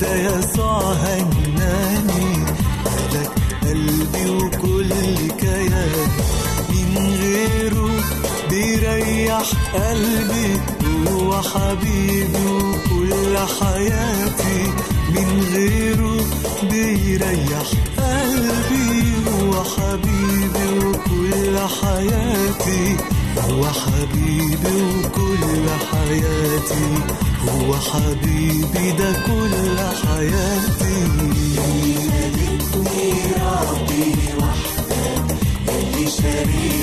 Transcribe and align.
ده 0.00 0.14
يسوع 0.16 0.92
هناني 0.92 2.44
لك 3.12 3.30
قلبي 3.62 4.30
وكل 4.30 4.90
كياني 5.40 6.06
من 6.70 7.16
غيره 7.20 7.90
بيريح 8.50 9.50
قلبي. 9.74 10.60
هو 11.10 11.42
حبيبي 11.42 12.46
وكل 12.46 13.36
حياتي. 13.60 14.72
من 15.14 15.28
غيره 15.54 16.16
بيريح 16.70 17.68
قلبي. 17.98 19.14
هو 19.28 19.64
حبيبي 19.64 20.86
وكل 20.86 21.58
حياتي. 21.58 22.96
هو 23.38 23.64
حبيبي 23.66 24.82
وكل 24.82 25.68
حياتي. 25.90 26.88
هو 27.48 27.74
حبيبي 27.74 28.90
ده 28.98 29.12
كل 29.12 29.78
حياتي. 29.78 31.00
اللي 31.64 31.94
شاركني 32.06 33.12
ربي 33.42 34.14
وحدك 34.38 35.36
اللي 35.68 36.06
شاركني 36.10 36.79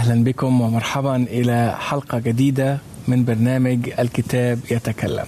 أهلا 0.00 0.24
بكم 0.24 0.60
ومرحبا 0.60 1.16
إلى 1.16 1.76
حلقة 1.78 2.18
جديدة 2.18 2.78
من 3.08 3.24
برنامج 3.24 3.90
الكتاب 3.98 4.58
يتكلم. 4.70 5.24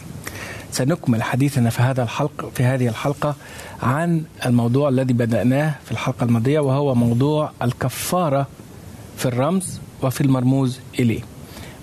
سنكمل 0.73 1.23
حديثنا 1.23 1.71
في 1.71 1.83
هذا 1.83 2.03
الحلقة 2.03 2.51
في 2.55 2.65
هذه 2.65 2.89
الحلقة 2.89 3.37
عن 3.83 4.23
الموضوع 4.47 4.89
الذي 4.89 5.13
بدأناه 5.13 5.75
في 5.85 5.93
الحلقة 5.93 6.25
الماضية 6.25 6.61
وهو 6.61 6.95
موضوع 6.95 7.53
الكفارة 7.63 8.47
في 9.17 9.27
الرمز 9.27 9.81
وفي 10.03 10.21
المرموز 10.21 10.79
إليه. 10.99 11.21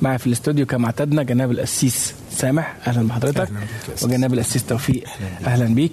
معي 0.01 0.17
في 0.17 0.27
الاستوديو 0.27 0.65
كما 0.65 0.85
اعتدنا 0.85 1.23
جناب 1.23 1.51
القسيس 1.51 2.13
سامح. 2.31 2.75
أهلا 2.87 3.07
بحضرتك. 3.07 3.39
أهلاً. 3.39 3.59
وجناب 4.03 4.33
القسيس 4.33 4.65
توفيق. 4.65 5.03
أهلا 5.45 5.75
بيك. 5.75 5.91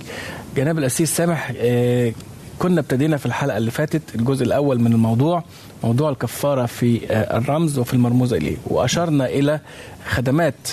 جناب 0.56 0.78
القسيس 0.78 1.16
سامح 1.16 1.52
آه، 1.56 2.12
كنا 2.58 2.80
ابتدينا 2.80 3.16
في 3.16 3.26
الحلقة 3.26 3.56
اللي 3.56 3.70
فاتت 3.70 4.02
الجزء 4.14 4.44
الأول 4.44 4.80
من 4.80 4.92
الموضوع 4.92 5.44
موضوع 5.84 6.10
الكفارة 6.10 6.66
في 6.66 7.00
آه، 7.10 7.38
الرمز 7.38 7.78
وفي 7.78 7.94
المرموز 7.94 8.32
إليه. 8.32 8.56
وأشرنا 8.66 9.26
إلى 9.26 9.60
خدمات 10.08 10.68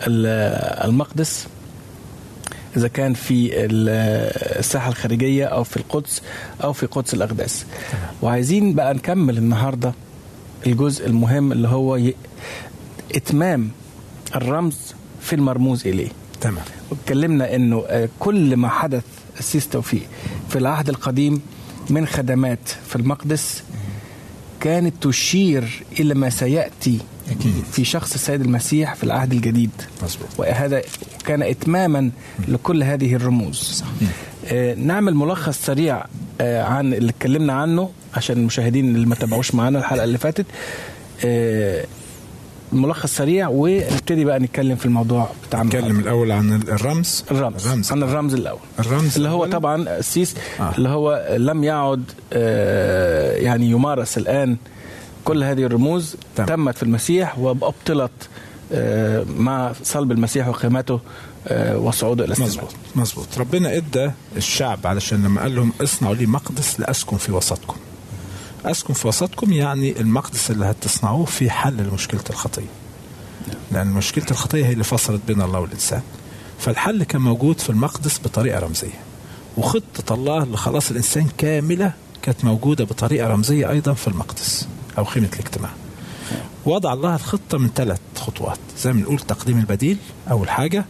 ال- 0.00 0.84
المقدس 0.88 1.46
إذا 2.76 2.88
كان 2.88 3.14
في 3.14 3.64
ال- 3.64 3.88
الساحة 4.58 4.88
الخارجية 4.88 5.44
أو 5.44 5.64
في 5.64 5.76
القدس 5.76 6.22
أو 6.64 6.72
في 6.72 6.86
قدس 6.86 7.14
الأقداس. 7.14 7.66
وعايزين 8.22 8.74
بقى 8.74 8.94
نكمل 8.94 9.38
النهارده 9.38 9.92
الجزء 10.66 11.06
المهم 11.06 11.52
اللي 11.52 11.68
هو 11.68 11.98
إتمام 13.14 13.70
الرمز 14.34 14.76
في 15.20 15.32
المرموز 15.36 15.86
إليه. 15.86 16.08
تمام. 16.40 16.64
واتكلمنا 16.90 17.54
إنه 17.54 17.84
آه، 17.88 18.08
كل 18.18 18.56
ما 18.56 18.68
حدث 18.68 19.04
السيس 19.38 19.68
توفيق 19.68 20.02
في 20.48 20.58
العهد 20.58 20.88
القديم 20.88 21.40
من 21.90 22.06
خدمات 22.06 22.68
في 22.88 22.96
المقدس 22.96 23.62
كانت 24.60 24.94
تشير 25.08 25.84
إلى 26.00 26.14
ما 26.14 26.30
سيأتي 26.30 26.98
أكيد. 27.30 27.64
في 27.72 27.84
شخص 27.84 28.14
السيد 28.14 28.40
المسيح 28.40 28.94
في 28.94 29.04
العهد 29.04 29.32
الجديد. 29.32 29.70
وهذا 30.38 30.82
كان 31.26 31.42
اتماما 31.42 32.10
لكل 32.48 32.82
هذه 32.82 33.14
الرموز. 33.14 33.84
آه، 34.46 34.74
نعمل 34.74 35.14
ملخص 35.14 35.58
سريع 35.66 36.04
آه، 36.40 36.62
عن 36.62 36.94
اللي 36.94 37.10
اتكلمنا 37.10 37.52
عنه 37.52 37.90
عشان 38.14 38.36
المشاهدين 38.36 38.94
اللي 38.94 39.06
ما 39.06 39.14
تابعوش 39.14 39.54
معانا 39.54 39.78
الحلقة 39.78 40.04
اللي 40.04 40.18
فاتت. 40.18 40.46
آه، 41.24 41.84
ملخص 42.76 43.16
سريع 43.16 43.48
ونبتدي 43.48 44.24
بقى 44.24 44.38
نتكلم 44.38 44.76
في 44.76 44.86
الموضوع 44.86 45.30
بتاع 45.48 45.62
نتكلم. 45.62 46.00
الأول 46.00 46.32
عن 46.32 46.52
الرمز 46.52 47.24
الرمز, 47.30 47.66
الرمز 47.66 47.92
عن 47.92 48.02
الرمز 48.02 48.34
الأول 48.34 48.58
الرمز 48.78 49.16
اللي 49.16 49.28
هو 49.28 49.44
الأول. 49.44 49.60
طبعا 49.60 49.98
السيس 49.98 50.34
آه. 50.60 50.72
اللي 50.78 50.88
هو 50.88 51.26
لم 51.38 51.64
يعد 51.64 52.04
آه، 52.32 53.36
يعني 53.36 53.70
يمارس 53.70 54.18
الآن 54.18 54.56
كل 55.24 55.42
هذه 55.44 55.62
الرموز 55.64 56.16
تمام. 56.36 56.48
تمت 56.48 56.76
في 56.76 56.82
المسيح 56.82 57.38
وأبطلت 57.38 58.10
آه، 58.72 59.24
مع 59.38 59.72
صلب 59.82 60.12
المسيح 60.12 60.48
وقيامته 60.48 61.00
آه، 61.48 61.78
وصعوده 61.78 62.24
إلى 62.24 62.32
السماء 62.32 62.48
مظبوط 62.48 62.74
مظبوط 62.96 63.38
ربنا 63.38 63.76
إدى 63.76 64.10
الشعب 64.36 64.86
علشان 64.86 65.24
لما 65.24 65.40
قال 65.40 65.54
لهم 65.56 65.72
اصنعوا 65.82 66.14
لي 66.14 66.26
مقدس 66.26 66.80
لأسكن 66.80 67.16
في 67.16 67.32
وسطكم 67.32 67.76
أسكن 68.70 68.94
في 68.94 69.08
وسطكم 69.08 69.52
يعني 69.52 70.00
المقدس 70.00 70.50
اللي 70.50 70.64
هتصنعوه 70.66 71.24
في 71.24 71.50
حل 71.50 71.76
لمشكلة 71.76 72.24
الخطية. 72.30 72.68
لأن 73.72 73.86
مشكلة 73.86 74.24
الخطية 74.30 74.66
هي 74.66 74.72
اللي 74.72 74.84
فصلت 74.84 75.20
بين 75.26 75.42
الله 75.42 75.60
والإنسان. 75.60 76.02
فالحل 76.58 77.02
كان 77.04 77.20
موجود 77.20 77.60
في 77.60 77.70
المقدس 77.70 78.20
بطريقة 78.24 78.58
رمزية. 78.60 78.98
وخطة 79.56 80.14
الله 80.14 80.44
لخلاص 80.44 80.90
الإنسان 80.90 81.28
كاملة 81.38 81.92
كانت 82.22 82.44
موجودة 82.44 82.84
بطريقة 82.84 83.28
رمزية 83.28 83.70
أيضا 83.70 83.92
في 83.92 84.08
المقدس 84.08 84.68
أو 84.98 85.04
خيمة 85.04 85.28
الاجتماع. 85.32 85.70
وضع 86.66 86.92
الله 86.92 87.14
الخطة 87.14 87.58
من 87.58 87.70
ثلاث 87.74 88.00
خطوات. 88.16 88.58
زي 88.78 88.92
ما 88.92 89.00
بنقول 89.00 89.18
تقديم 89.18 89.58
البديل 89.58 89.96
أول 90.30 90.50
حاجة 90.50 90.84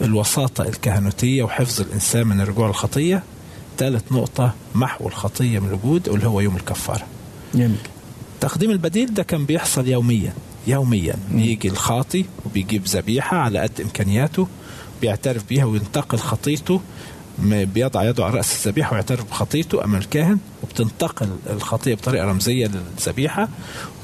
الوساطة 0.00 0.62
الكهنوتية 0.64 1.42
وحفظ 1.42 1.80
الإنسان 1.80 2.26
من 2.26 2.40
الرجوع 2.40 2.66
للخطيه 2.68 3.22
ثالث 3.80 4.12
نقطة 4.12 4.54
محو 4.74 5.08
الخطية 5.08 5.58
من 5.58 5.68
الوجود 5.68 6.08
اللي 6.08 6.26
هو 6.26 6.40
يوم 6.40 6.56
الكفارة. 6.56 7.06
جميل. 7.54 7.76
تقديم 8.40 8.70
البديل 8.70 9.14
ده 9.14 9.22
كان 9.22 9.44
بيحصل 9.44 9.88
يوميا 9.88 10.32
يوميا. 10.66 11.14
يجي 11.34 11.68
الخاطي 11.68 12.24
وبيجيب 12.46 12.84
ذبيحة 12.86 13.36
على 13.36 13.58
قد 13.58 13.80
إمكانياته 13.80 14.48
بيعترف 15.00 15.44
بيها 15.48 15.64
وينتقل 15.64 16.18
خطيته 16.18 16.80
بيضع 17.38 18.04
يده 18.04 18.24
على 18.24 18.34
رأس 18.34 18.66
الذبيحة 18.66 18.92
ويعترف 18.92 19.24
بخطيته 19.30 19.84
أمام 19.84 20.00
الكاهن 20.00 20.38
وبتنتقل 20.62 21.28
الخطية 21.50 21.94
بطريقة 21.94 22.24
رمزية 22.24 22.66
للذبيحة 22.66 23.48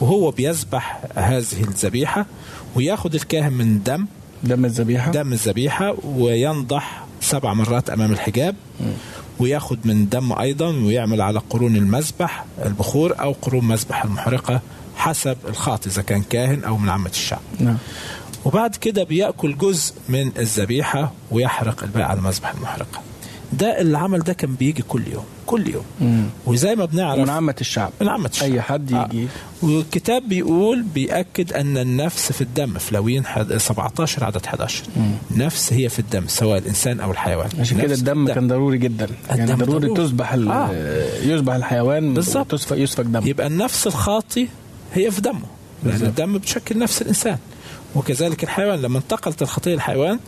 وهو 0.00 0.30
بيذبح 0.30 1.02
هذه 1.14 1.62
الذبيحة 1.68 2.26
وياخد 2.74 3.14
الكاهن 3.14 3.52
من 3.52 3.82
دم 3.82 4.06
دم 4.44 4.64
الذبيحة. 4.64 5.10
دم 5.10 5.32
الذبيحة 5.32 5.94
وينضح 6.04 7.06
سبع 7.20 7.54
مرات 7.54 7.90
أمام 7.90 8.12
الحجاب. 8.12 8.54
وياخد 9.38 9.78
من 9.84 10.08
دم 10.08 10.32
أيضا 10.32 10.66
ويعمل 10.68 11.20
على 11.20 11.38
قرون 11.50 11.76
المذبح 11.76 12.44
البخور 12.64 13.20
أو 13.20 13.32
قرون 13.42 13.64
مذبح 13.64 14.04
المحرقة 14.04 14.60
حسب 14.96 15.36
الخاطئ 15.48 15.88
إذا 15.88 16.02
كان 16.02 16.22
كاهن 16.22 16.64
أو 16.64 16.76
من 16.76 16.88
عامة 16.88 17.10
الشعب. 17.10 17.40
نعم. 17.60 17.76
وبعد 18.44 18.76
كده 18.76 19.04
بيأكل 19.04 19.58
جزء 19.58 19.94
من 20.08 20.32
الذبيحة 20.38 21.12
ويحرق 21.30 21.82
الباقي 21.82 22.08
على 22.10 22.20
مذبح 22.20 22.54
المحرقة. 22.54 23.00
ده 23.52 23.80
العمل 23.80 24.18
ده 24.20 24.32
كان 24.32 24.54
بيجي 24.54 24.82
كل 24.82 25.02
يوم 25.12 25.24
كل 25.46 25.68
يوم 25.68 25.84
وزي 26.46 26.74
ما 26.74 26.84
بنعرف 26.84 27.18
من 27.20 27.30
عامة 27.30 27.54
الشعب 27.60 27.90
من 28.00 28.08
عامة 28.08 28.28
الشعب. 28.28 28.50
أي 28.52 28.60
حد 28.60 28.90
يجي 28.90 29.24
آه. 29.24 29.28
والكتاب 29.62 30.28
بيقول 30.28 30.82
بيأكد 30.82 31.52
أن 31.52 31.78
النفس 31.78 32.32
في 32.32 32.40
الدم 32.40 32.78
في 32.78 32.94
لوين 32.94 33.26
حد- 33.26 33.56
17 33.56 34.24
عدد 34.24 34.46
11 34.46 34.82
نفس 35.36 35.72
هي 35.72 35.88
في 35.88 35.98
الدم 35.98 36.24
سواء 36.26 36.58
الإنسان 36.58 37.00
أو 37.00 37.10
الحيوان 37.10 37.48
عشان 37.60 37.78
كده 37.78 37.88
نفس 37.90 37.98
الدم 38.00 38.28
كان 38.28 38.48
ضروري 38.48 38.78
جدا 38.78 39.08
يعني 39.30 39.44
الدم 39.52 39.64
ضروري 39.64 39.86
ضروري. 39.86 39.94
تذبح 40.08 40.32
ال- 40.32 40.48
آه. 40.48 40.70
يذبح 41.22 41.54
الحيوان 41.54 42.14
بالظبط. 42.14 42.72
يسفك 42.72 43.04
دم 43.04 43.26
يبقى 43.26 43.46
النفس 43.46 43.86
الخاطي 43.86 44.48
هي 44.94 45.10
في 45.10 45.20
دمه 45.20 45.40
لأن. 45.84 46.02
الدم 46.02 46.38
بتشكل 46.38 46.78
نفس 46.78 47.02
الإنسان 47.02 47.38
وكذلك 47.96 48.44
الحيوان 48.44 48.82
لما 48.82 48.98
انتقلت 48.98 49.42
الخطية 49.42 49.74
الحيوان 49.74 50.18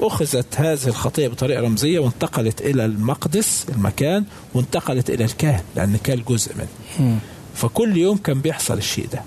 أخذت 0.00 0.46
هذه 0.56 0.86
الخطية 0.86 1.28
بطريقة 1.28 1.60
رمزية 1.62 1.98
وانتقلت 1.98 2.60
إلى 2.60 2.84
المقدس 2.84 3.66
المكان 3.68 4.24
وانتقلت 4.54 5.10
إلى 5.10 5.24
الكاهن 5.24 5.62
لأن 5.76 5.96
كان 5.96 6.22
جزء 6.28 6.52
منه. 6.54 7.18
فكل 7.54 7.96
يوم 7.96 8.16
كان 8.16 8.40
بيحصل 8.40 8.78
الشيء 8.78 9.06
ده. 9.12 9.22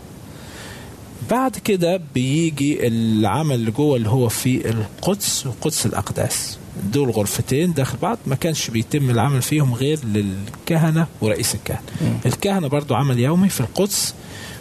بعد 1.30 1.58
كده 1.58 2.02
بيجي 2.14 2.88
العمل 2.88 3.56
اللي 3.56 3.72
جوه 3.72 3.98
اللي 3.98 4.10
هو 4.10 4.30
في 4.30 4.70
القدس 4.70 5.46
وقدس 5.48 5.86
الأقداس. 5.86 6.58
دول 6.94 7.10
غرفتين 7.12 7.74
داخل 7.74 7.98
بعض 8.02 8.18
ما 8.26 8.36
كانش 8.36 8.70
بيتم 8.70 9.10
العمل 9.10 9.42
فيهم 9.42 9.74
غير 9.74 10.00
للكهنة 10.06 11.08
ورئيس 11.22 11.56
الكهنة. 11.56 11.82
الكهنة 12.26 12.68
برضو 12.68 12.96
عمل 12.96 13.20
يومي 13.20 13.50
في 13.50 13.60
القدس 13.62 14.14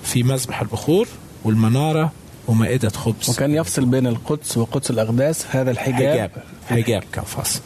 في 0.03 0.23
مذبح 0.23 0.61
البخور 0.61 1.09
والمنارة 1.45 2.13
ومائدة 2.49 2.89
خبز. 2.89 3.31
وكان 3.31 3.55
يفصل 3.55 3.85
بين 3.85 4.07
القدس 4.07 4.59
وقدس 4.59 4.91
الأقداس 4.91 5.47
هذا 5.51 5.71
الحجاب. 5.71 6.13
حجاب. 6.13 6.31
حجاب 6.69 7.03
كان 7.13 7.25
فاصل. 7.25 7.61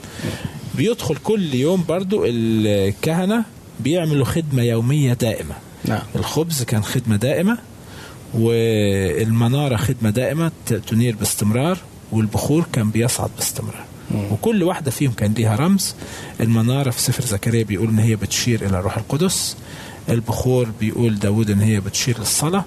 بيدخل 0.74 1.16
كل 1.16 1.54
يوم 1.54 1.84
برضو 1.88 2.24
الكهنة 2.26 3.44
بيعملوا 3.80 4.24
خدمة 4.24 4.62
يومية 4.62 5.12
دائمة. 5.12 5.54
نعم. 5.84 6.02
الخبز 6.16 6.62
كان 6.62 6.82
خدمة 6.82 7.16
دائمة 7.16 7.58
والمنارة 8.34 9.76
خدمة 9.76 10.10
دائمة 10.10 10.52
تنير 10.66 11.16
باستمرار 11.16 11.78
والبخور 12.12 12.66
كان 12.72 12.90
بيصعد 12.90 13.30
باستمرار. 13.36 13.84
وكل 14.30 14.62
واحدة 14.62 14.90
فيهم 14.90 15.12
كان 15.12 15.32
ليها 15.32 15.56
رمز. 15.56 15.94
المنارة 16.40 16.90
في 16.90 17.00
سفر 17.00 17.24
زكريا 17.24 17.64
بيقول 17.64 17.88
إن 17.88 17.98
هي 17.98 18.16
بتشير 18.16 18.66
إلى 18.66 18.78
الروح 18.78 18.96
القدس. 18.96 19.56
البخور 20.08 20.68
بيقول 20.80 21.18
داود 21.18 21.50
إن 21.50 21.60
هي 21.60 21.80
بتشير 21.80 22.18
للصلاة. 22.18 22.64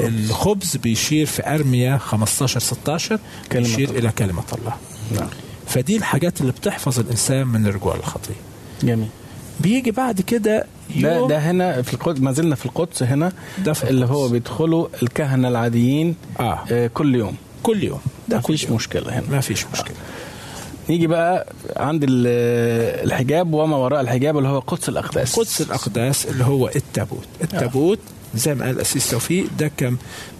والخبز 0.00 0.76
بيشير 0.76 1.26
في 1.26 1.54
أرميا 1.54 1.96
15 1.98 2.60
16 2.60 3.18
كلمة 3.52 3.64
بيشير. 3.66 3.90
إلى 3.90 4.10
كلمة 4.18 4.42
الله. 4.58 4.74
نعم. 5.20 5.28
فدي 5.66 5.96
الحاجات 5.96 6.40
اللي 6.40 6.52
بتحفظ 6.52 6.98
الإنسان 7.00 7.46
من 7.46 7.66
الرجوع 7.66 7.96
للخطيه 7.96 8.34
جميل. 8.82 9.08
بيجي 9.60 9.90
بعد 9.90 10.20
كده 10.20 10.66
ده 10.96 11.26
ده 11.28 11.38
هنا 11.38 11.82
في 11.82 11.94
القدس 11.94 12.20
ما 12.20 12.32
زلنا 12.32 12.54
في 12.54 12.66
القدس 12.66 13.02
هنا 13.02 13.32
ده 13.64 13.72
في 13.72 13.90
اللي 13.90 14.04
القدس. 14.04 14.16
هو 14.16 14.28
بيدخلوا 14.28 14.86
الكهنة 15.02 15.48
العاديين 15.48 16.14
آه. 16.40 16.64
آه 16.72 16.86
كل 16.86 17.14
يوم. 17.14 17.36
كل 17.62 17.84
يوم. 17.84 18.00
ده 18.28 18.38
كل 18.40 18.52
مفيش 18.54 18.64
يوم. 18.64 18.74
مشكلة 18.76 19.18
هنا. 19.18 19.24
ما 19.30 19.40
فيش 19.40 19.66
مشكلة. 19.72 19.96
نيجي 20.88 21.06
بقى 21.06 21.52
عند 21.76 22.02
ال- 22.02 23.04
الحجاب 23.06 23.54
وما 23.54 23.76
وراء 23.76 24.00
الحجاب 24.00 24.38
اللي 24.38 24.48
هو 24.48 24.58
قدس 24.58 24.88
الأقداس. 24.88 25.36
قدس 25.38 25.60
الأقداس 25.60 26.26
اللي 26.26 26.44
هو 26.44 26.68
التابوت. 26.76 27.24
التابوت 27.42 27.98
زي 28.34 28.54
ما 28.54 28.64
قال 28.64 28.74
الأسيس 28.74 29.10
توفيق 29.10 29.46
ده 29.58 29.70
كان 29.76 29.96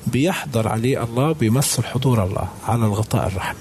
بيحضر 0.07 0.69
عليه 0.69 1.05
الله 1.05 1.33
بيمثل 1.33 1.85
حضور 1.85 2.25
الله 2.25 2.49
على 2.69 2.85
الغطاء 2.87 3.27
الرحمة. 3.27 3.61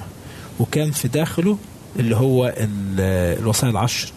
وكان 0.60 0.92
في 0.92 1.08
داخله 1.08 1.58
اللي 2.00 2.16
هو 2.16 2.48
ال- 2.48 3.40
الوصايا 3.40 3.72
العشر 3.72 4.12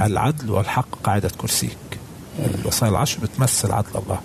العدل 0.00 0.50
والحق 0.50 0.88
قاعدة 1.04 1.30
كرسيك. 1.38 1.76
الوصايا 2.60 2.90
العشر 2.90 3.18
بتمثل 3.20 3.72
عدل 3.72 3.88
الله. 3.94 4.20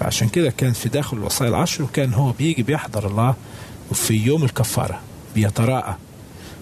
فعشان 0.00 0.28
كده 0.28 0.50
كان 0.50 0.72
في 0.72 0.88
داخل 0.88 1.16
الوصايا 1.16 1.50
العشر 1.50 1.82
وكان 1.84 2.14
هو 2.14 2.32
بيجي 2.32 2.62
بيحضر 2.62 3.06
الله 3.06 3.34
في 3.92 4.14
يوم 4.14 4.44
الكفارة 4.44 5.00
بيتراءى. 5.34 5.94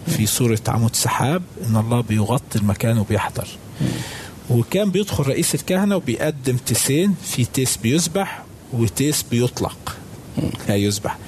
في 0.06 0.26
صورة 0.26 0.58
عمود 0.68 0.96
سحاب 0.96 1.42
إن 1.68 1.76
الله 1.76 2.00
بيغطي 2.00 2.58
المكان 2.58 2.98
وبيحضر. 2.98 3.48
وكان 4.50 4.90
بيدخل 4.90 5.24
رئيس 5.26 5.54
الكهنة 5.54 5.96
وبيقدم 5.96 6.56
تيسين 6.56 7.14
في 7.24 7.44
تيس 7.44 7.76
بيذبح 7.76 8.42
وتيس 8.72 9.22
بيطلق. 9.22 9.96
لا 10.68 10.76
يذبح 10.76 11.18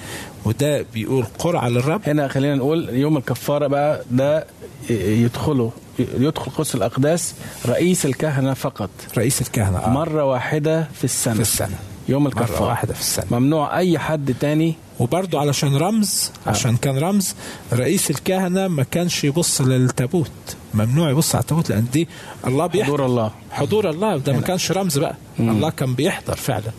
وده 0.45 0.87
بيقول 0.95 1.25
قرعة 1.39 1.69
للرب 1.69 2.01
هنا 2.07 2.29
خلينا 2.29 2.55
نقول 2.55 2.89
يوم 2.89 3.17
الكفارة 3.17 3.67
بقى 3.67 4.05
ده 4.11 4.47
يدخله 4.91 5.73
يدخل 5.99 6.51
قدس 6.51 6.75
الأقداس 6.75 7.35
رئيس 7.67 8.07
الكهنة 8.07 8.55
فقط. 8.55 8.91
رئيس 9.19 9.41
الكهنة 9.41 9.79
آه. 9.79 9.89
مرة 9.89 10.25
واحدة 10.25 10.89
في 10.99 11.05
السنة. 11.05 11.35
في 11.35 11.41
السنة. 11.41 11.79
يوم 12.09 12.25
مرة 12.25 12.31
الكفارة 12.31 12.67
واحدة 12.67 12.95
في 12.95 13.01
السنة. 13.01 13.27
ممنوع 13.31 13.79
أي 13.79 13.99
حد 13.99 14.35
تاني. 14.41 14.75
وبرضه 14.99 15.41
علشان 15.41 15.77
رمز 15.77 16.31
عشان 16.47 16.77
كان 16.77 16.99
رمز 16.99 17.35
رئيس 17.73 18.11
الكهنة 18.11 18.69
ما 18.69 18.83
كانش 18.83 19.25
يبص 19.25 19.61
للتابوت. 19.61 20.31
ممنوع 20.75 21.11
يبص 21.11 21.35
على 21.35 21.43
التابوت 21.43 21.71
لأن 21.71 21.87
دي 21.93 22.09
الله 22.47 22.67
بيحضر. 22.67 22.93
حضور 22.93 23.07
الله. 23.07 23.31
حضور 23.51 23.91
الله. 23.91 24.17
ده 24.17 24.33
ما 24.33 24.41
كانش 24.41 24.73
رمز 24.73 24.99
بقى. 24.99 25.17
الله 25.41 25.71
كان 25.71 25.95
بيحضر 25.95 26.37
فعلا. 26.37 26.71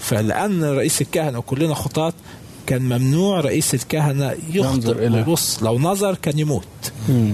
فلأن 0.00 0.64
رئيس 0.64 1.00
الكهنة 1.00 1.38
وكلنا 1.38 1.74
خطاة 1.74 2.12
كان 2.68 2.82
ممنوع 2.82 3.40
رئيس 3.40 3.74
الكهنة 3.74 4.34
ينظر 4.52 4.90
يخطئ 5.02 5.08
إلى- 5.08 5.12
ويبص 5.14 5.62
لو 5.62 5.78
نظر 5.78 6.14
كان 6.14 6.38
يموت 6.38 6.62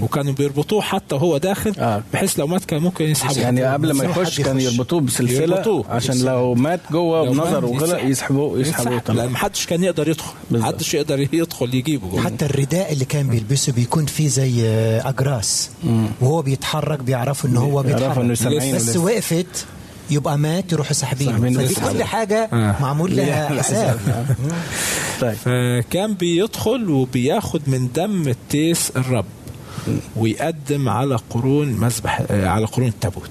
وكانوا 0.02 0.32
بيربطوه 0.32 0.80
حتى 0.82 1.14
وهو 1.14 1.38
داخل 1.38 1.72
آه. 1.78 2.02
بحيث 2.12 2.38
لو 2.38 2.46
مات 2.46 2.64
كان 2.64 2.82
ممكن 2.82 3.04
يسحبوه 3.04 3.38
يعني 3.38 3.64
قبل 3.64 3.92
ما 3.92 4.04
يخش 4.04 4.40
كان. 4.40 4.60
يربطوه 4.60 5.00
بسلسلة 5.00 5.42
يربطوه 5.56 5.84
عشان 5.90 6.10
بسلسلة. 6.14 6.32
لو 6.32 6.54
مات 6.54 6.80
جوه 6.92 7.32
مات 7.32 7.64
وغلق. 7.64 8.04
يسحبوه 8.04 8.58
يسحبوه 8.60 8.92
يتسحب. 8.94 9.04
طبعا 9.06 9.16
لأن 9.18 9.28
ما 9.30 9.38
حدش 9.38 9.66
كان 9.66 9.84
يقدر 9.84 10.08
يدخل 10.08 10.32
بالظبط. 10.50 10.68
ما 10.70 10.76
حدش 10.76 10.94
يقدر 10.94 11.28
يدخل 11.34 11.74
يجيبه 11.74 12.08
جوه. 12.10 12.20
حتى 12.22 12.44
الرداء 12.46 12.92
اللي 12.92 13.04
كان 13.04 13.28
بيلبسه 13.28 13.72
بيكون 13.72 14.06
فيه 14.06 14.28
زي 14.28 14.62
آه، 14.66 15.08
أجراس 15.08 15.70
وهو 16.20 16.42
بيتحرك 16.42 16.98
بيعرفوا 16.98 17.50
إن 17.50 17.56
هو 17.56 17.82
بيتحرك 17.82 18.24
بس 18.24 18.42
لسه. 18.42 19.00
وقفت 19.00 19.66
يبقى 20.10 20.38
مات 20.38 20.72
يروحوا 20.72 20.92
ساحبينه 20.92 21.30
ساحبينه 21.30 21.66
فدي. 21.66 21.74
كل 21.74 22.04
حاجة 22.04 22.48
آه. 22.52 22.76
معمول 22.82 23.16
لها 23.16 23.62
حساب 23.62 24.00
طيب 25.20 25.34
فكان 25.34 26.14
بيدخل 26.14 26.90
وبياخد 26.90 27.62
من 27.66 27.88
دم 27.94 28.28
التيس 28.28 28.92
الرب 28.96 29.24
ويقدم 30.16 30.88
على 30.88 31.18
قرون 31.30 31.68
مذبح 31.68 32.22
آه، 32.30 32.48
على 32.48 32.66
قرون 32.66 32.88
التابوت 32.88 33.30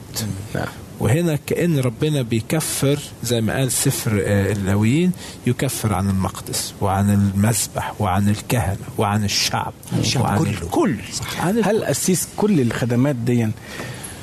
نعم 0.56 0.68
وهنا 1.00 1.39
كأن 1.48 1.80
ربنا 1.80 2.22
بيكفر 2.22 3.00
زي 3.24 3.42
ما 3.42 3.53
قال 3.53 3.72
سفر 3.72 4.22
آه، 4.25 4.51
اللاويين 4.51 5.12
يكفر 5.48 5.94
عن 5.94 6.10
المقدس 6.10 6.74
وعن 6.82 7.10
المذبح 7.13 7.94
وعن 8.01 8.30
الكهنة 8.30 8.77
وعن 8.98 9.24
الشعب 9.24 9.74
الشعب 10.00 10.24
وعن 10.24 10.38
كله. 10.38 10.50
الكل 10.51 10.96
عن 11.39 11.58
الكل. 11.58 11.70
هل 11.70 11.84
أسيس 11.84 12.27
كل 12.38 12.62
الخدمات 12.62 13.15
دي 13.15 13.48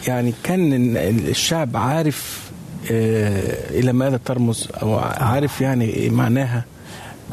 يعني 0.06 0.34
كان 0.42 0.72
ال- 0.72 1.28
الشعب 1.28 1.76
عارف 1.76 2.50
آه، 2.90 3.78
إلى 3.78 3.92
ماذا 3.92 4.16
ترمز 4.24 4.68
أو 4.82 4.98
عارف 4.98 5.60
يعني 5.60 6.08
معناها. 6.10 6.64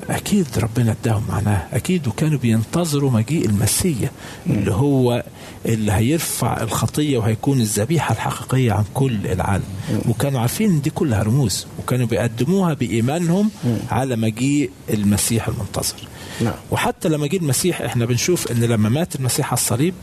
أكيد 0.10 0.48
ربنا 0.58 0.96
اداهم 1.02 1.24
معناه 1.30 1.68
أكيد 1.74 2.08
وكانوا 2.08 2.40
بينتظروا 2.40 3.12
مجيء 3.12 3.46
المسيا 3.46 4.12
اللي 4.50 4.72
هو 4.72 5.24
اللي 5.66 5.92
هيرفع 5.92 6.62
الخطية 6.62 7.18
وهيكون 7.18 7.60
الذبيحة 7.62 8.14
الحقيقية 8.14 8.72
عن 8.72 8.84
كل 8.94 9.28
العالم. 9.28 9.64
وكانوا 10.10 10.40
عارفين 10.40 10.70
إن 10.70 10.82
دي 10.82 10.90
كلها 10.90 11.24
رموز 11.24 11.68
وكانوا 11.80 12.08
بيقدموها 12.08 12.74
بإيمانهم 12.74 13.50
على 13.92 14.16
مجيء 14.16 14.70
المسيح 14.90 15.48
المنتظر. 15.48 15.96
نعم. 16.42 16.54
وحتى 16.72 17.10
لما 17.10 17.28
جه 17.28 17.38
المسيح 17.38 17.82
إحنا 17.82 18.06
بنشوف 18.06 18.52
إن 18.52 18.60
لما 18.64 18.90
مات 18.90 19.16
المسيح 19.16 19.46
على 19.48 19.58
الصليب 19.60 19.94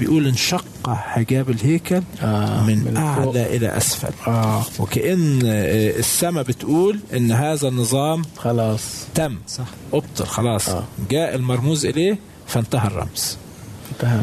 بيقول 0.00 0.26
انشق 0.26 0.64
حجاب 0.88 1.50
الهيكل 1.50 2.02
آه، 2.22 2.62
من, 2.62 2.78
من 2.78 2.94
فوق. 2.94 3.04
أعلى 3.04 3.56
إلى 3.56 3.76
أسفل. 3.76 4.12
آه. 4.26 4.62
وكأن 4.78 5.40
آه، 5.44 5.98
السماء 5.98 6.44
بتقول 6.44 7.00
إن 7.16 7.32
هذا 7.32 7.68
النظام 7.68 8.22
خلاص. 8.36 8.82
تم. 9.14 9.38
صح. 9.48 9.66
أبطل 9.92 10.26
خلاص. 10.26 10.68
آه. 10.68 10.84
جاء 11.10 11.34
المرموز 11.34 11.86
إليه 11.86 12.18
فانتهى 12.46 12.86
الرمز. 12.86 13.36
انتهى 13.92 14.20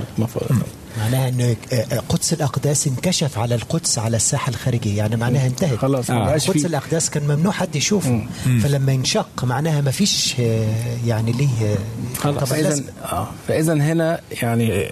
معناها 0.99 1.29
إنه 1.29 1.55
آه، 1.73 1.99
قدس 2.09 2.33
الأقداس 2.33 2.87
انكشف 2.87 3.37
على 3.37 3.55
القدس 3.55 3.99
على 3.99 4.17
الساحة 4.17 4.49
الخارجية 4.49 4.97
يعني 4.97 5.15
معناها 5.15 5.47
انتهت. 5.47 5.77
خلاص. 5.77 6.09
آه. 6.09 6.33
قدس 6.33 6.65
الأقداس 6.65 7.09
كان 7.09 7.23
ممنوع 7.23 7.51
حد 7.51 7.75
يشوفه. 7.75 8.23
فلما 8.63 8.91
ينشق 8.91 9.43
معناها 9.43 9.81
ما 9.81 9.91
فيش 9.91 10.35
آه، 10.39 10.97
يعني 11.05 11.31
ليه 11.31 11.47
آه، 11.63 11.77
خلاص. 12.17 12.49
فإذا 12.49 12.83
آه. 13.03 13.27
فإذا 13.47 13.73
هنا 13.73 14.19
يعني 14.41 14.91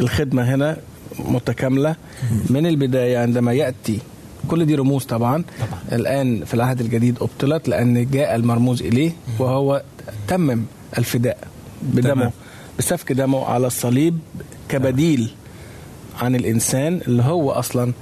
الخدمة 0.00 0.54
هنا 0.54 0.76
متكاملة. 1.18 1.96
من 2.50 2.66
البداية 2.66 3.18
عندما 3.18 3.52
يأتي 3.52 3.98
كل 4.48 4.66
دي 4.66 4.74
رموز 4.74 5.04
طبعا 5.04 5.44
طبعا. 5.60 5.80
الآن 6.00 6.44
في 6.44 6.54
العهد 6.54 6.80
الجديد 6.80 7.18
أبطلت 7.20 7.68
لأن 7.68 8.10
جاء 8.10 8.34
المرموز 8.34 8.82
إليه 8.82 9.12
وهو 9.38 9.82
تمم 10.28 10.62
الفداء 10.98 11.38
بدمه 11.82 12.14
تمام. 12.14 12.30
بسفك 12.78 13.12
دمه 13.12 13.44
على 13.44 13.66
الصليب 13.66 14.18
كبديل 14.68 15.30
عن 16.20 16.36
الإنسان 16.36 17.00
اللي 17.08 17.22
هو 17.22 17.50
أصلا 17.50 17.92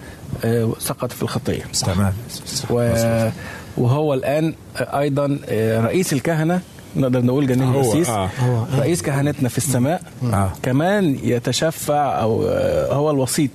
آه، 0.44 0.72
سقط 0.78 1.12
في 1.12 1.22
الخطية. 1.22 1.62
تمام. 1.86 2.12
و... 2.70 2.74
وهو 3.76 4.14
الآن 4.14 4.54
أيضا 4.78 5.38
رئيس 5.84 6.12
الكهنة. 6.12 6.60
نقدر 6.96 7.24
نقول 7.24 7.46
جميل 7.46 7.68
هو، 7.68 7.80
القسيس 7.80 8.08
آه. 8.08 8.30
آه. 8.42 8.66
رئيس 8.78 9.02
كهنتنا 9.02 9.48
في 9.48 9.58
السماء 9.58 10.02
آه. 10.22 10.52
كمان 10.62 11.18
يتشفع 11.22 12.22
أو 12.22 12.44
آه، 12.48 12.94
هو 12.94 13.10
الوسيط 13.10 13.50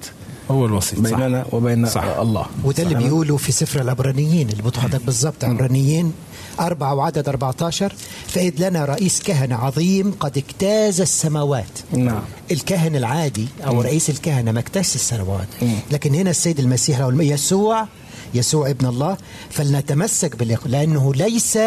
هو 0.51 0.65
الوسيط 0.65 1.07
صح. 1.07 1.17
بيننا 1.19 1.45
وبين 1.51 1.85
صح. 1.85 2.03
الله 2.03 2.45
وده 2.63 2.83
اللي؟ 2.83 2.95
بيقولوا 2.95 3.37
في 3.37 3.51
سفر 3.51 3.81
العبرانيين 3.81 4.49
اللي 4.49 4.63
بتحضر 4.63 4.99
بالظبط 5.05 5.43
عبرانيين 5.43 6.13
أربعة 6.59 6.95
وعدد 6.95 7.29
14 7.29 7.93
فإذ 8.27 8.69
لنا 8.69 8.85
رئيس 8.85 9.23
كهنة 9.23 9.55
عظيم 9.55 10.11
قد 10.19 10.37
اجتاز 10.37 11.01
السماوات 11.01 11.79
نعم 11.91 12.21
الكاهن 12.51 12.95
العادي 12.95 13.47
أو 13.67 13.81
رئيس 13.81 14.09
الكهنة 14.09 14.51
ما 14.51 14.59
اجتاز 14.59 14.91
السماوات 14.95 15.47
لكن 15.91 16.15
هنا 16.15 16.29
السيد 16.29 16.59
المسيح 16.59 16.99
أو 16.99 17.11
يسوع 17.11 17.87
يسوع 18.33 18.69
ابن 18.69 18.85
الله 18.85 19.17
فلنتمسك 19.49 20.35
بالإخ 20.35 20.67
لأنه 20.67 21.13
ليس 21.13 21.57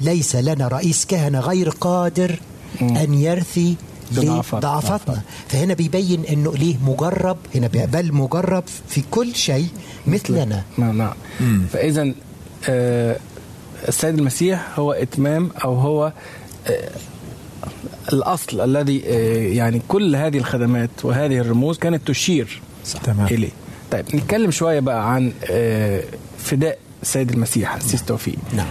ليس 0.00 0.36
لنا 0.36 0.68
رئيس 0.68 1.06
كهنة 1.06 1.40
غير 1.40 1.68
قادر 1.68 2.40
أن 2.80 3.14
يرثي. 3.14 3.76
ضعفاتنا 4.54 5.22
فهنا 5.48 5.74
بيبين 5.74 6.24
إنه 6.24 6.54
ليه 6.54 6.76
مجرب 6.86 7.36
هنا 7.54 7.66
بل 7.66 8.12
مجرب 8.12 8.64
في 8.88 9.02
كل 9.10 9.34
شيء 9.34 9.68
مثلنا. 10.06 10.62
نعم 10.78 10.98
نعم. 10.98 11.14
فاذا 11.72 12.12
آه، 12.68 13.16
السيد 13.88 14.18
المسيح 14.18 14.78
هو 14.78 14.92
إتمام 14.92 15.50
أو 15.64 15.74
هو 15.74 16.12
آه، 16.66 16.90
الأصل 18.12 18.60
الذي 18.60 19.02
آه، 19.06 19.36
يعني 19.38 19.82
كل 19.88 20.16
هذه 20.16 20.38
الخدمات 20.38 20.90
وهذه 21.04 21.38
الرموز 21.38 21.78
كانت 21.78 22.08
تشير 22.08 22.60
تمام. 23.04 23.26
إليه. 23.26 23.50
طيب 23.92 24.16
نتكلم 24.16 24.50
شوية 24.50 24.80
بقى 24.80 25.14
عن 25.14 25.32
آه، 25.50 26.04
فداء 26.38 26.78
السيد 27.02 27.30
المسيح 27.30 27.74
السيس 27.74 28.04
توفيق. 28.04 28.36
نعم. 28.56 28.66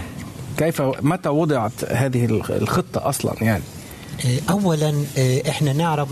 كيف 0.56 0.82
متى 0.82 1.28
وضعت 1.28 1.72
هذه 1.88 2.24
الخطة 2.50 3.08
أصلا 3.08 3.34
يعني؟ 3.40 3.62
آه، 4.26 4.38
اولا 4.50 5.04
آه، 5.18 5.42
إحنا 5.48 5.72
نعرف 5.72 6.08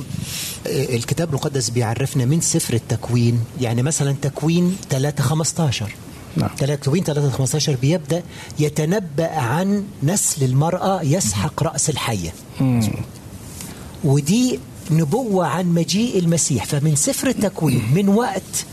الكتاب 0.67 1.29
المقدس 1.29 1.71
بيعرفنا 1.71 2.25
من 2.25 2.41
سفر 2.41 2.75
التكوين. 2.75 3.45
يعني 3.61 3.83
مثلا 3.83 4.17
تكوين 4.23 4.77
3 4.91 5.23
15 5.23 5.95
نعم. 6.37 6.49
تكوين 6.49 7.05
3 7.05 7.31
15 7.31 7.77
بيبدأ 7.77 8.23
يتنبأ 8.59 9.31
عن 9.39 9.85
نسل 10.03 10.45
المرأة 10.45 11.03
يسحق 11.03 11.63
رأس 11.63 11.91
الحية. 11.91 12.33
ودي 14.05 14.59
نبوة 14.91 15.47
عن 15.47 15.67
مجيء 15.67 16.19
المسيح. 16.19 16.65
فمن 16.65 16.97
سفر 16.97 17.29
التكوين 17.29 17.83
من 17.95 18.09
وقت 18.09 18.67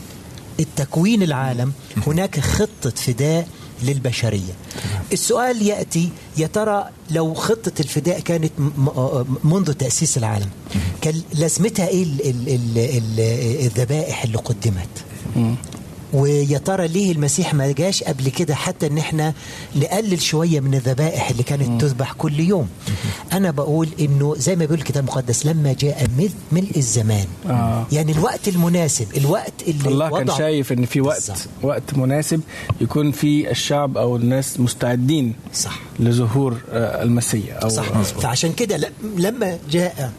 التكوين 0.60 1.22
العالم 1.22 1.72
هناك 2.06 2.40
خطة 2.40 2.90
فداء 2.90 3.48
للبشرية. 3.82 4.52
السؤال 5.12 5.62
يأتي 5.62 6.08
يا 6.36 6.46
ترى 6.46 6.88
لو 7.10 7.34
خطة 7.34 7.72
الفداء 7.80 8.20
كانت 8.20 8.52
م- 8.58 9.24
منذ 9.44 9.72
تأسيس 9.72 10.18
العالم 10.18 10.48
كان 11.00 11.22
لازمتها 11.34 11.88
إيه 11.88 12.02
ال- 12.02 13.66
الذبائح 13.66 14.24
اللي 14.24 14.38
قدمت؟ 14.38 14.88
ويا 16.12 16.58
ترى 16.58 16.88
ليه 16.88 17.12
المسيح 17.12 17.54
ما 17.54 17.72
جاش 17.72 18.02
قبل 18.02 18.28
كده 18.28 18.54
حتى 18.54 18.86
إن 18.86 18.98
إحنا 18.98 19.34
نقلل 19.76 20.22
شوية 20.22 20.60
من 20.60 20.74
الذبائح 20.74 21.30
اللي 21.30 21.42
كانت 21.42 21.80
تذبح 21.80 22.12
كل 22.12 22.40
يوم؟ 22.40 22.68
أنا 23.32 23.50
بقول 23.50 23.88
إنه 24.00 24.34
زي 24.38 24.56
ما 24.56 24.64
بيقول 24.64 24.78
الكتاب 24.78 25.04
المقدس 25.04 25.46
لما 25.46 25.72
جاء 25.72 26.06
مل- 26.18 26.30
ملء 26.52 26.76
الزمان. 26.76 27.26
آه. 27.50 27.86
يعني 27.92 28.12
الوقت 28.12 28.48
المناسب 28.48 29.06
الوقت 29.16 29.52
اللي 29.68 29.88
الله 29.88 30.10
كان 30.10 30.36
شايف 30.38 30.72
إن 30.72 30.84
في 30.86 31.00
وقت 31.00 31.16
بالظبط. 31.30 31.48
وقت 31.62 31.94
مناسب 31.94 32.40
يكون 32.80 33.12
في 33.12 33.50
الشعب 33.50 33.98
أو 33.98 34.16
الناس 34.16 34.60
مستعدين 34.60 35.34
صح. 35.54 35.80
لظهور 36.00 36.56
آه، 36.70 37.02
المسيح 37.02 37.56
أو 37.62 37.68
صح. 37.68 37.88
آه، 37.96 38.02
فعشان 38.02 38.52
كده 38.52 38.90
لما 39.16 39.58
جاء 39.70 40.12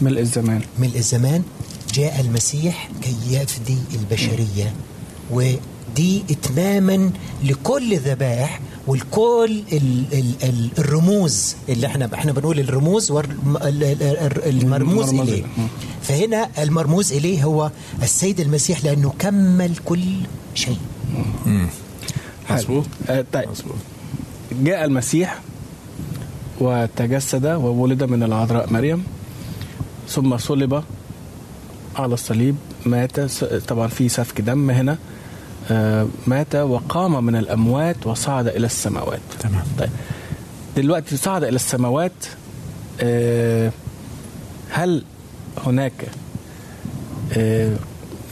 ملء 0.00 0.20
الزمان. 0.20 0.60
ملء 0.78 0.96
الزمان 0.98 1.42
جاء 1.94 2.20
المسيح 2.20 2.88
كي 3.02 3.14
يفدي 3.30 3.76
البشرية. 3.94 4.72
ودي 5.32 6.22
إتماما 6.30 7.10
لكل 7.44 7.92
الذبائح 7.92 8.60
والكل 8.86 9.62
ال 9.72 10.04
ال 10.12 10.34
ال 10.44 10.68
الرموز 10.78 11.54
اللي 11.68 11.86
إحنا 11.86 12.10
إحنا 12.14 12.32
بنقول 12.32 12.60
الرموز 12.60 13.10
والمرموز 13.10 14.46
المرموز 14.46 15.08
إليه. 15.14 15.42
فهنا 16.02 16.48
المرموز 16.58 17.12
إليه 17.12 17.44
هو 17.44 17.70
السيد 18.02 18.40
المسيح 18.40 18.84
لأنه 18.84 19.12
كمل 19.18 19.76
كل 19.84 20.00
شيء. 20.54 20.76
مظبوط. 22.50 22.84
آه، 23.08 23.24
طيب. 23.32 23.48
جاء 24.62 24.84
المسيح 24.84 25.40
وتجسد 26.60 27.46
وولد 27.46 28.02
من 28.04 28.22
العذراء 28.22 28.72
مريم 28.72 29.04
ثم 30.08 30.36
صلب 30.38 30.82
على 31.96 32.14
الصليب 32.14 32.56
مات 32.86 33.20
س- 33.20 33.44
طبعا 33.44 33.88
في 33.88 34.08
سفك 34.08 34.40
دم 34.40 34.70
هنا. 34.70 34.98
مات 36.26 36.54
وقام 36.54 37.24
من 37.24 37.36
الأموات 37.36 38.06
وصعد 38.06 38.46
إلى 38.46 38.66
السماوات 38.66 39.20
تمام. 39.40 39.62
طيب 39.78 39.90
دلوقتي 40.76 41.16
صعد 41.16 41.44
إلى 41.44 41.56
السماوات 41.56 42.12
آه، 43.00 43.70
هل 44.70 45.04
هناك 45.66 45.92
آه، 47.36 47.76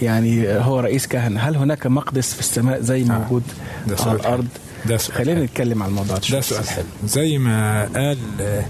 يعني 0.02 0.48
هو 0.48 0.80
رئيس 0.80 1.06
كهنة 1.06 1.40
هل 1.40 1.56
هناك 1.56 1.86
مقدس 1.86 2.32
في 2.34 2.40
السماء 2.40 2.80
زي 2.80 3.02
آه. 3.02 3.04
موجود 3.04 3.42
ده 3.86 3.96
على 4.00 4.22
حلو. 4.22 4.44
ده 4.86 4.96
سؤال 4.96 5.18
خلينا. 5.18 5.42
نتكلم 5.44 5.82
عن 5.82 5.88
الموضوع 5.88 6.16
ده 6.30 6.40
سؤال 6.40 6.68
حلو 6.68 6.84
زي 7.06 7.38
ما 7.38 7.82
قال 7.84 8.18
آه، 8.40 8.64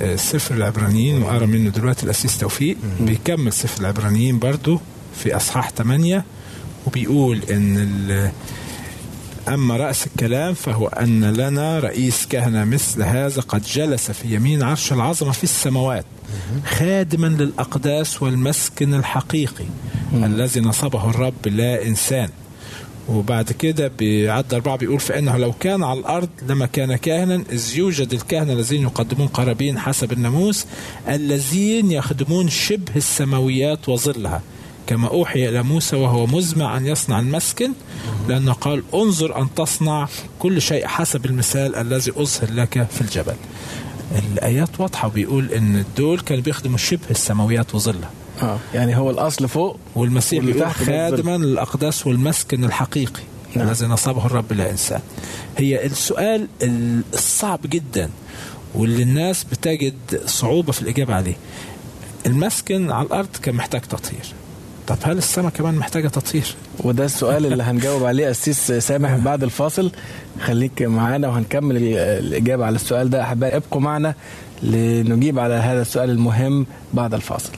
آه، 0.00 0.16
سفر 0.16 0.54
العبرانيين 0.54 1.22
وقرا 1.22 1.46
منه 1.46 1.70
دلوقتي 1.70 2.04
الأسيس 2.04 2.38
توفيق 2.38 2.76
بيكمل 3.00 3.52
سفر 3.52 3.80
العبرانيين 3.80 4.38
برضو 4.38 4.80
في 5.22 5.36
أصحاح 5.36 5.70
8 5.70 6.24
وبيقول 6.86 7.40
ال- 7.50 8.30
أما 9.48 9.76
رأس 9.76 10.06
الكلام 10.06 10.54
فهو 10.54 10.86
أن 10.86 11.24
لنا 11.24 11.78
رئيس 11.80 12.26
كهنة 12.26 12.64
مثل 12.64 13.02
هذا 13.02 13.40
قد 13.40 13.62
جلس 13.62 14.10
في 14.10 14.34
يمين 14.34 14.62
عرش 14.62 14.92
العظمة 14.92 15.32
في 15.32 15.44
السماوات 15.44 16.04
خادما 16.66 17.26
للأقداس 17.26 18.22
والمسكن 18.22 18.94
الحقيقي 18.94 19.64
الذي 20.14 20.60
نصبه 20.60 21.10
الرب 21.10 21.48
لا 21.48 21.86
إنسان. 21.86 22.28
وبعد 23.08 23.52
كده 23.52 23.92
بعد 24.00 24.54
أربعة 24.54 24.76
بيقول 24.76 25.00
فإنه 25.00 25.36
لو 25.36 25.52
كان 25.52 25.82
على 25.82 26.00
الأرض 26.00 26.28
لما 26.48 26.66
كان 26.66 26.96
كاهنا 26.96 27.44
إذ 27.52 27.76
يوجد 27.76 28.12
الكهنة 28.14 28.52
الذين 28.52 28.82
يقدمون 28.82 29.26
قرابين 29.28 29.78
حسب 29.78 30.12
الناموس 30.12 30.66
الذين 31.08 31.92
يخدمون 31.92 32.48
شبه 32.48 32.96
السماويات 32.96 33.88
وظلها. 33.88 34.42
كما 34.86 35.08
أوحي 35.08 35.48
إلى 35.48 35.62
موسى 35.62 35.96
وهو 35.96 36.26
مزمع 36.26 36.76
أن 36.76 36.86
يصنع 36.86 37.18
المسكن 37.18 37.72
لأنه 38.28 38.52
قال 38.52 38.82
انظر 38.94 39.42
أن 39.42 39.54
تصنع 39.56 40.08
كل 40.38 40.62
شيء 40.62 40.86
حسب 40.86 41.26
المثال 41.26 41.76
الذي 41.76 42.10
أظهر 42.16 42.50
لك 42.52 42.86
في 42.90 43.00
الجبل. 43.00 43.34
الآيات 44.32 44.80
واضحة 44.80 45.08
وبيقول 45.08 45.52
إن 45.52 45.84
دول 45.96 46.20
كانوا 46.20 46.42
بيخدموا 46.42 46.78
شبه 46.78 47.00
السماويات 47.10 47.74
وظلها 47.74 48.10
آه 48.42 48.58
يعني 48.74 48.96
هو 48.96 49.10
الأصل 49.10 49.48
فوق 49.48 49.78
والمسيح 49.94 50.44
بيقول. 50.44 50.70
خادما 50.70 51.36
للأقداس 51.36 52.06
والمسكن 52.06 52.64
الحقيقي 52.64 53.22
نعم. 53.56 53.68
الذي 53.68 53.86
نصبه 53.86 54.26
الرب 54.26 54.52
لا 54.52 54.70
إنسان. 54.70 55.00
هي 55.58 55.86
السؤال 55.86 56.48
ال- 56.62 57.02
الصعب 57.14 57.60
جدا 57.66 58.10
واللي 58.74 59.02
الناس 59.02 59.44
بتجد 59.44 59.94
صعوبة 60.26 60.72
في 60.72 60.82
الإجابة 60.82 61.14
عليه. 61.14 61.36
المسكن 62.26 62.90
على 62.90 63.06
الأرض 63.06 63.28
كان 63.42 63.54
محتاج 63.54 63.80
تطهير. 63.80 64.24
طب 64.86 64.96
هل 65.02 65.18
السماء 65.18 65.50
كمان 65.50 65.74
محتاجة 65.74 66.08
تطهير؟ 66.08 66.54
وده 66.80 67.04
السؤال 67.04 67.46
اللي 67.46 67.62
هنجاوب 67.62 68.04
عليه 68.04 68.30
أسيس 68.30 68.72
سامح 68.72 69.16
بعد 69.16 69.42
الفاصل. 69.42 69.90
خليك 70.40 70.82
معانا 70.82 71.28
وهنكمل 71.28 71.76
ال- 71.76 71.96
الإجابة 71.98 72.64
على 72.66 72.74
السؤال 72.76 73.10
ده. 73.10 73.22
أحبائي 73.22 73.56
ابقوا 73.56 73.80
معنا 73.80 74.14
لنجيب 74.62 75.38
على 75.38 75.54
هذا 75.54 75.82
السؤال 75.82 76.10
المهم 76.10 76.66
بعد 76.94 77.14
الفاصل. 77.14 77.50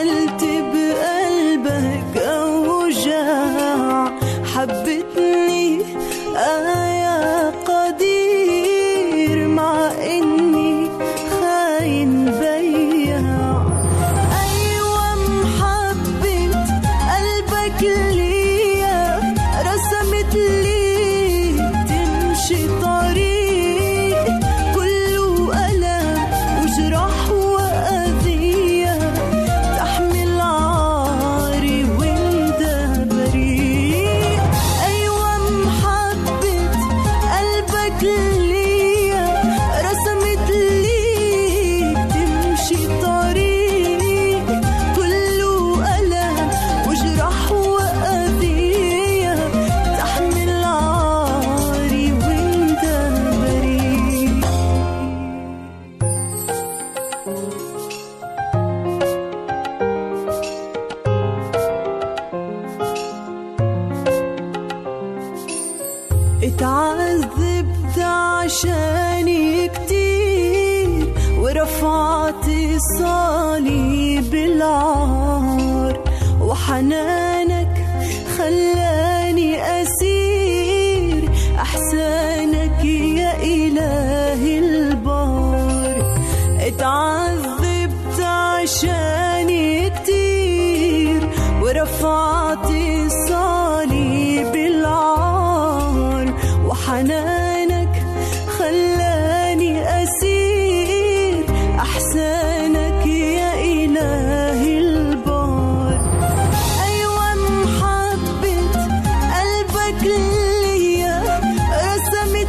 melted 0.04 0.51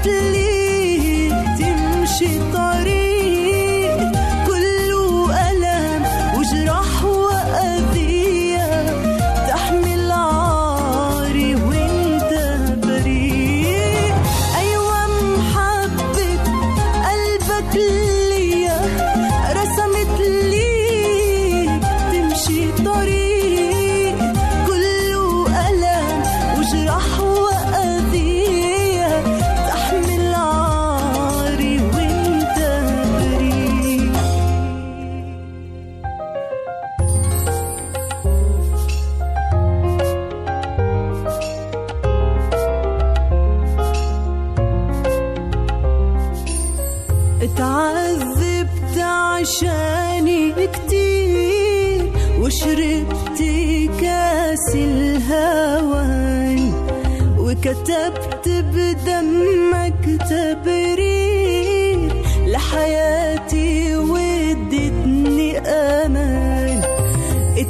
to. 0.04 0.43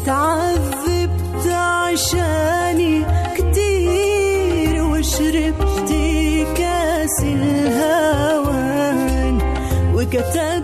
تعذبت 0.06 1.48
عشاني 1.48 3.06
كتير 3.38 4.84
وشربت 4.84 5.90
كاس 6.58 7.20
الهوان 7.24 8.56
وكتبت 9.96 10.63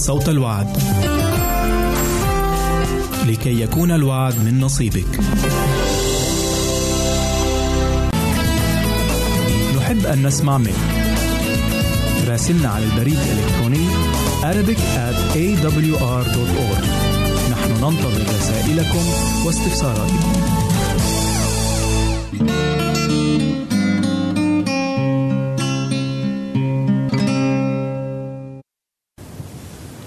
صوت 0.00 0.28
الوعد. 0.28 0.76
لكي 3.26 3.60
يكون 3.60 3.90
الوعد 3.90 4.34
من 4.44 4.60
نصيبك. 4.60 5.20
نحب 9.76 10.06
أن 10.06 10.26
نسمع 10.26 10.58
منك. 10.58 10.74
راسلنا 12.28 12.68
على 12.68 12.84
البريد 12.84 13.18
الإلكتروني 13.18 13.88
Arabic 14.42 14.78
at 14.78 15.36
awr.org. 15.36 16.84
نحن 17.50 17.70
ننتظر 17.72 18.24
رسائلكم 18.38 19.04
واستفساراتكم. 19.46 20.59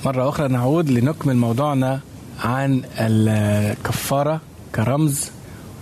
مرة 0.06 0.30
أخرى 0.30 0.48
نعود 0.48 0.90
لنكمل 0.90 1.36
موضوعنا 1.36 2.00
عن 2.40 2.82
الكفارة 3.00 4.42
كرمز 4.76 5.32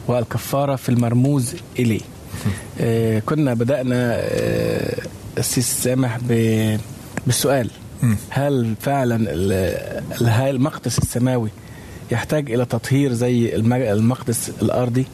والكفارة 0.08 0.76
في 0.76 0.90
المرموز 0.90 1.56
إليه 1.80 2.02
آه، 2.82 3.20
كنا 3.20 3.54
بدأنا 3.54 4.14
آه، 4.16 5.02
السيس 5.38 5.84
سامح 5.84 6.18
ب- 6.30 6.78
بالسؤال. 7.28 7.70
هل 8.30 8.74
فعلا 8.82 9.16
المقدس 10.50 11.00
السماوي 11.00 11.50
يحتاج 12.12 12.52
إلى 12.52 12.66
تطهير 12.66 13.14
زي 13.14 13.56
الم- 13.56 13.74
المقدس 13.74 14.52
الأرضي؟ 14.62 15.06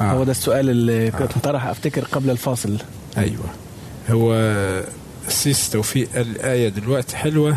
آه. 0.00 0.04
هو 0.04 0.24
ده 0.24 0.30
السؤال 0.30 0.70
اللي 0.70 1.10
كنت 1.10 1.32
طرح 1.42 1.66
أفتكر 1.66 2.04
قبل 2.04 2.30
الفاصل. 2.30 2.76
أيوه. 3.18 3.44
هو 4.10 4.34
السيس 5.28 5.70
توفيق 5.70 6.08
قال 6.16 6.30
الآية 6.30 6.68
دلوقتي 6.68 7.16
حلوة. 7.16 7.56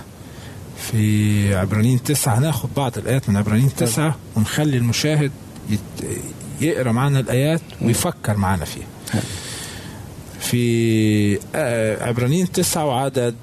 في 0.91 1.55
عبرانيين 1.55 2.03
تسعة. 2.03 2.37
هناخد 2.39 2.69
بعض 2.77 2.97
الآيات 2.97 3.29
من 3.29 3.37
عبرانيين 3.37 3.75
تسعة 3.75 4.15
ونخلي 4.35 4.77
المشاهد 4.77 5.31
يت- 5.69 6.19
يقرأ 6.61 6.91
معنا 6.91 7.19
الآيات 7.19 7.61
ويفكر 7.81 8.37
معنا 8.37 8.65
فيها. 8.65 8.87
في 10.39 11.39
آه، 11.55 12.03
عبرانيين 12.03 12.51
تسعة 12.51 12.85
وعدد 12.85 13.35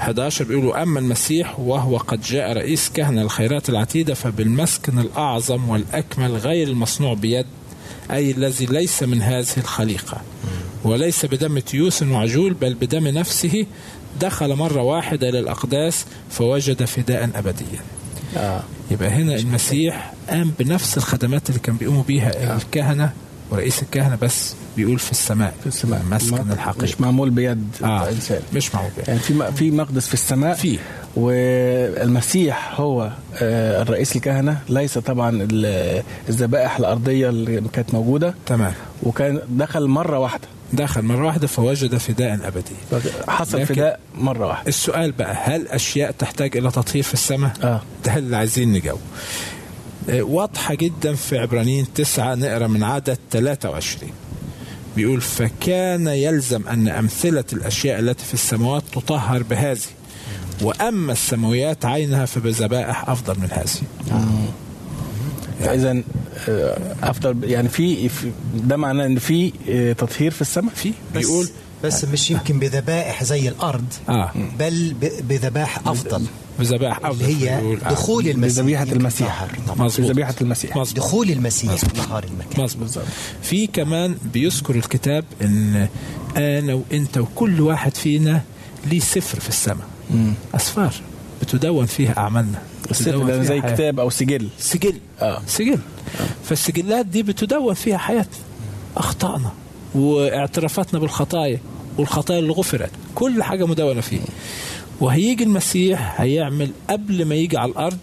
11 0.00 0.44
بيقولوا 0.44 0.82
أما 0.82 1.00
المسيح 1.00 1.60
وهو 1.60 1.96
قد 1.96 2.20
جاء 2.20 2.52
رئيس 2.52 2.90
كهنة 2.94 3.22
الخيرات 3.22 3.68
العتيدة 3.68 4.14
فبالمسكن 4.14 4.98
الأعظم 4.98 5.68
والأكمل 5.68 6.36
غير 6.36 6.68
المصنوع 6.68 7.14
بيد 7.14 7.46
أي 8.10 8.30
الذي 8.30 8.66
ليس 8.66 9.02
من 9.02 9.22
هذه 9.22 9.46
الخليقة. 9.56 10.20
وليس 10.84 11.26
بدم 11.26 11.58
تيوس 11.58 12.02
وعجول 12.02 12.54
بل 12.54 12.74
بدم 12.74 13.08
نفسه 13.08 13.66
دخل 14.20 14.54
مرة 14.56 14.82
واحدة 14.82 15.28
إلى 15.28 15.38
الأقداس 15.38 16.04
فوجد 16.30 16.84
فداء 16.84 17.30
أبديا. 17.34 17.80
آه. 18.36 18.60
يبقى 18.90 19.08
هنا 19.08 19.34
المسيح 19.36 20.12
قام 20.30 20.52
بنفس 20.58 20.96
الخدمات 20.96 21.48
اللي 21.48 21.60
كان 21.60 21.76
بيقوموا 21.76 22.02
بيها 22.02 22.56
الكهنة 22.56 23.10
ورئيس 23.50 23.82
الكهنة 23.82 24.18
بس 24.22 24.54
بيقول 24.76 24.98
في 24.98 25.10
السماء 25.10 25.54
في 25.60 25.66
السماء. 25.66 26.02
مسكن 26.10 26.52
الحقيقي. 26.52 26.82
مش 26.82 27.00
معمول 27.00 27.30
بيد 27.30 27.68
آه. 27.84 28.08
إنسان 28.08 28.40
مش 28.54 28.74
معقول 28.74 28.90
يعني 29.08 29.20
في 29.20 29.52
في 29.56 29.70
مقدس 29.70 30.06
في 30.08 30.14
السماء. 30.14 30.54
في. 30.54 30.78
والمسيح 31.16 32.80
هو 32.80 33.10
آه، 33.42 33.82
الرئيس 33.82 34.16
الكهنة 34.16 34.58
ليس 34.68 34.98
طبعا 34.98 35.30
ال- 35.50 36.02
الذبائح 36.28 36.76
الأرضية 36.78 37.28
اللي 37.28 37.62
كانت 37.72 37.94
موجودة. 37.94 38.34
تمام. 38.46 38.72
وكان 39.02 39.40
دخل 39.48 39.86
مرة 39.88 40.18
واحدة. 40.18 40.48
دخل 40.74 41.02
مرة 41.02 41.26
واحدة 41.26 41.46
فوجد 41.46 41.96
فداء 41.96 42.34
أبدي. 42.44 42.74
حصل 43.28 43.58
لكن- 43.58 43.74
فداء 43.74 44.00
مرة 44.14 44.46
واحدة. 44.46 44.68
السؤال 44.68 45.12
بقى 45.12 45.34
هل 45.44 45.68
أشياء 45.68 46.10
تحتاج 46.10 46.56
إلى 46.56 46.70
تطهير 46.70 47.02
في 47.02 47.14
السماء؟ 47.14 47.52
آه. 47.62 47.82
ده 48.04 48.16
اللي 48.16 48.36
عايزين 48.36 48.72
نجاوب. 48.72 49.00
آه، 50.10 50.22
واضحة 50.22 50.74
جدا 50.74 51.14
في 51.14 51.38
عبرانيين 51.38 51.86
تسعة 51.94 52.34
نقرأ 52.34 52.66
من 52.66 52.82
عدد 52.82 53.18
23 53.30 54.12
بيقول 54.96 55.20
فكان 55.20 56.06
يلزم 56.06 56.68
أن 56.68 56.88
أمثلة 56.88 57.44
الأشياء 57.52 57.98
التي 58.00 58.24
في 58.24 58.34
السماوات 58.34 58.82
تطهر 58.92 59.42
بهذه. 59.42 59.78
وأما 60.62 61.12
السماويات 61.12 61.84
عينها 61.84 62.24
فبذبائح 62.24 63.08
أفضل 63.08 63.40
من 63.40 63.48
هذه. 63.52 64.18
فإذا 65.60 66.02
آه، 66.48 66.78
أفضل 67.02 67.50
يعني 67.50 67.68
في 67.68 68.08
ده 68.54 68.76
معناه 68.76 69.06
إن 69.06 69.18
في 69.18 69.52
آه، 69.68 69.92
تطهير 69.92 70.30
في 70.30 70.40
السماء؟ 70.40 70.74
في. 70.74 70.92
بيقول 71.14 71.48
بس 71.84 72.04
مش 72.04 72.30
يمكن 72.30 72.58
بذبائح 72.58 73.24
زي 73.24 73.48
الأرض 73.48 73.84
آه. 74.08 74.32
بل 74.58 74.94
بذبائح 75.28 75.88
أفضل. 75.88 76.22
بذبائح 76.58 76.96
أفضل 77.04 77.24
اللي 77.24 77.36
هي 77.36 77.50
آه. 77.58 77.90
دخول 77.90 78.28
المسيح. 78.28 78.62
بذبيحه 78.62 78.92
المسيح. 78.92 79.46
بذبيحة 79.98 80.34
المسيح. 80.40 80.76
مظبوط. 80.76 80.96
دخول 80.96 81.30
المسيح 81.30 81.84
طهار 81.84 82.24
المكان. 82.24 82.64
مظبوط. 82.64 83.04
في 83.42 83.66
كمان 83.66 84.16
بيذكر 84.32 84.74
الكتاب 84.74 85.24
إن 85.42 85.88
أنا 86.36 86.74
وإنت 86.74 87.18
وكل 87.18 87.60
واحد 87.60 87.94
فينا 87.96 88.42
ليه 88.86 89.00
سفر 89.00 89.40
في 89.40 89.48
السماء. 89.48 89.86
أسفار 90.54 90.94
بتدون 91.42 91.86
فيها 91.86 92.18
أعمالنا. 92.18 92.62
بتدون 92.90 93.26
ده 93.26 93.42
زي 93.42 93.48
حياتنا. 93.60 93.74
كتاب 93.74 94.00
أو 94.00 94.10
سجل. 94.10 94.48
سجل. 94.58 94.94
آه. 95.22 95.42
سجل. 95.46 95.78
فالسجلات 96.44 97.06
دي 97.06 97.22
بتدون 97.22 97.74
فيها 97.74 97.98
حياتنا 97.98 98.36
اخطائنا 98.96 99.52
واعترافاتنا 99.94 101.00
بالخطايا 101.00 101.58
والخطايا 101.98 102.38
اللي 102.38 102.52
غفرت. 102.52 102.90
كل 103.14 103.42
حاجة 103.42 103.66
مدونه 103.66 104.00
فيه. 104.00 104.20
وهيجي 105.00 105.44
المسيح 105.44 106.20
هيعمل 106.20 106.70
قبل 106.90 107.24
ما 107.24 107.34
يجي 107.34 107.56
على 107.58 107.70
الأرض 107.70 107.98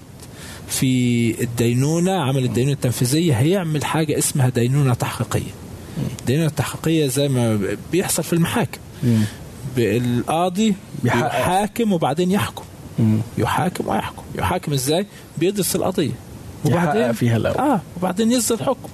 في 0.69 1.41
الدينونة 1.43 2.11
عمل 2.11 2.43
الدينونة 2.45 2.73
التنفيذية 2.73 3.33
هيعمل 3.33 3.85
حاجة 3.85 4.17
اسمها 4.17 4.49
دينونة 4.49 4.93
تحقيقية. 4.93 5.51
الدينونه 6.19 6.47
التحقيقيه 6.47 7.07
زي 7.07 7.27
ما 7.27 7.59
بيحصل 7.91 8.23
في 8.23 8.33
المحاكم. 8.33 8.79
القاضي 9.77 10.75
بيحقق. 11.03 11.39
يحاكم 11.39 11.93
وبعدين 11.93 12.31
يحكم. 12.31 12.63
يحاكم 13.37 13.87
ويحكم. 13.87 14.23
يحاكم 14.35 14.73
إزاي؟ 14.73 15.07
بيدرس 15.37 15.75
القضية. 15.75 16.11
يحقق 16.65 17.11
فيها 17.11 17.37
الأول. 17.37 17.57
آه 17.57 17.81
وبعدين 17.97 18.31
يصدر 18.31 18.63
حكم. 18.63 18.89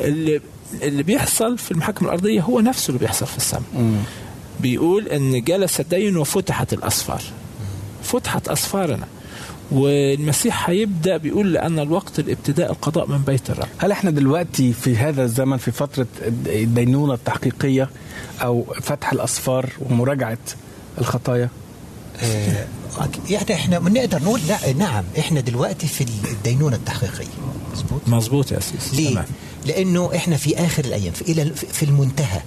اللي 0.00 0.40
اللي 0.82 1.02
بيحصل 1.02 1.58
في 1.58 1.70
المحاكم 1.70 2.06
الأرضية 2.06 2.40
هو 2.40 2.60
نفسه 2.60 2.88
اللي 2.88 2.98
بيحصل 2.98 3.26
في 3.26 3.36
السماء. 3.36 3.62
بيقول 4.60 5.08
إن 5.08 5.42
جلس 5.44 5.80
الدين 5.80 6.16
وفتحت 6.16 6.72
الأسفار. 6.72 7.22
فتحت 8.02 8.48
أسفارنا. 8.48 9.06
والمسيح 9.70 10.70
هيبدأ 10.70 11.16
بيقول 11.16 11.52
لأن 11.52 11.78
الوقت 11.78 12.18
الابتداء 12.18 12.70
القضاء 12.70 13.06
من 13.08 13.18
بيت 13.18 13.50
الرب. 13.50 13.68
هل 13.78 13.92
إحنا 13.92 14.10
دلوقتي 14.10 14.72
في 14.72 14.96
هذا 14.96 15.24
الزمن 15.24 15.56
في 15.56 15.70
فترة 15.70 16.06
الدينونة 16.46 17.14
التحقيقية 17.14 17.90
أو 18.42 18.64
فتح 18.82 19.12
الأسفار 19.12 19.66
ومراجعة 19.90 20.38
الخطايا؟ 20.98 21.48
يعني 23.30 23.54
إحنا 23.54 23.78
نقدر 23.78 24.22
نقول 24.22 24.40
لا 24.48 24.72
نعم 24.72 25.04
إحنا 25.18 25.40
دلوقتي 25.40 25.86
في 25.86 26.04
الدينونة 26.30 26.76
التحقيقية. 26.76 27.26
مظبوط؟ 27.72 28.00
مظبوط 28.06 28.52
يا 28.52 28.60
سيدي 28.60 29.02
ليه؟ 29.02 29.10
تمام. 29.10 29.24
لأنه 29.66 30.10
إحنا 30.16 30.36
في 30.36 30.58
آخر 30.58 30.84
الأيام 30.84 31.12
في 31.12 31.22
إلى 31.22 31.50
في 31.54 31.82
المنتهى 31.82 32.40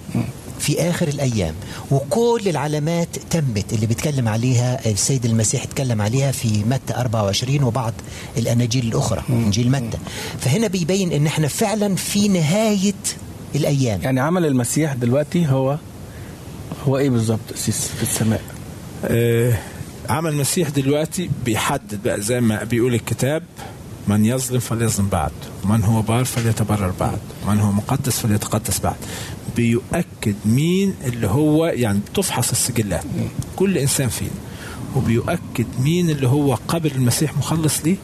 في 0.58 0.80
آخر 0.90 1.08
الأيام. 1.08 1.54
وكل 1.90 2.42
العلامات 2.46 3.08
تمت 3.30 3.72
اللي 3.72 3.86
بيتكلم 3.86 4.28
عليها 4.28 4.90
السيد 4.90 5.24
المسيح 5.24 5.62
اتكلم 5.62 6.02
عليها 6.02 6.32
في 6.32 6.64
متى 6.64 6.94
24 6.94 7.62
وبعض 7.62 7.92
الأناجيل 8.36 8.86
الأخرى 8.86 9.22
إنجيل 9.30 9.70
متى. 9.70 9.98
فهنا 10.40 10.66
بيبين 10.66 11.12
إن 11.12 11.26
إحنا 11.26 11.48
فعلا 11.48 11.94
في 11.96 12.28
نهاية 12.28 12.94
الأيام. 13.54 14.02
يعني 14.02 14.20
عمل 14.20 14.46
المسيح 14.46 14.92
دلوقتي 14.94 15.46
هو 15.46 15.78
هو 16.86 16.98
إيه 16.98 17.10
بالظبط 17.10 17.52
في 17.56 18.02
السماء؟ 18.02 18.42
آه، 18.50 18.57
عمل 20.08 20.30
المسيح 20.30 20.68
دلوقتي 20.68 21.30
بيحدد 21.44 22.02
بقى 22.04 22.20
زي 22.20 22.40
ما 22.40 22.64
بيقول 22.64 22.94
الكتاب 22.94 23.42
من 24.08 24.24
يظلم 24.24 24.58
فليظلم 24.60 25.08
بعد 25.08 25.32
من 25.64 25.84
هو 25.84 26.02
بار 26.02 26.24
فليتبرر 26.24 26.92
بعد 27.00 27.18
من 27.48 27.60
هو 27.60 27.72
مقدس 27.72 28.18
فليتقدس 28.18 28.80
بعد. 28.80 28.96
بيؤكد 29.56 30.34
مين 30.44 30.94
اللي 31.04 31.26
هو 31.26 31.66
يعني 31.66 32.00
تفحص 32.14 32.50
السجلات 32.50 33.04
كل 33.56 33.78
إنسان 33.78 34.08
فينا. 34.08 34.30
وبيؤكد 34.96 35.66
مين 35.80 36.10
اللي 36.10 36.28
هو 36.28 36.54
قبل 36.68 36.90
المسيح 36.90 37.36
مخلص 37.36 37.80
ليه؟ 37.84 37.96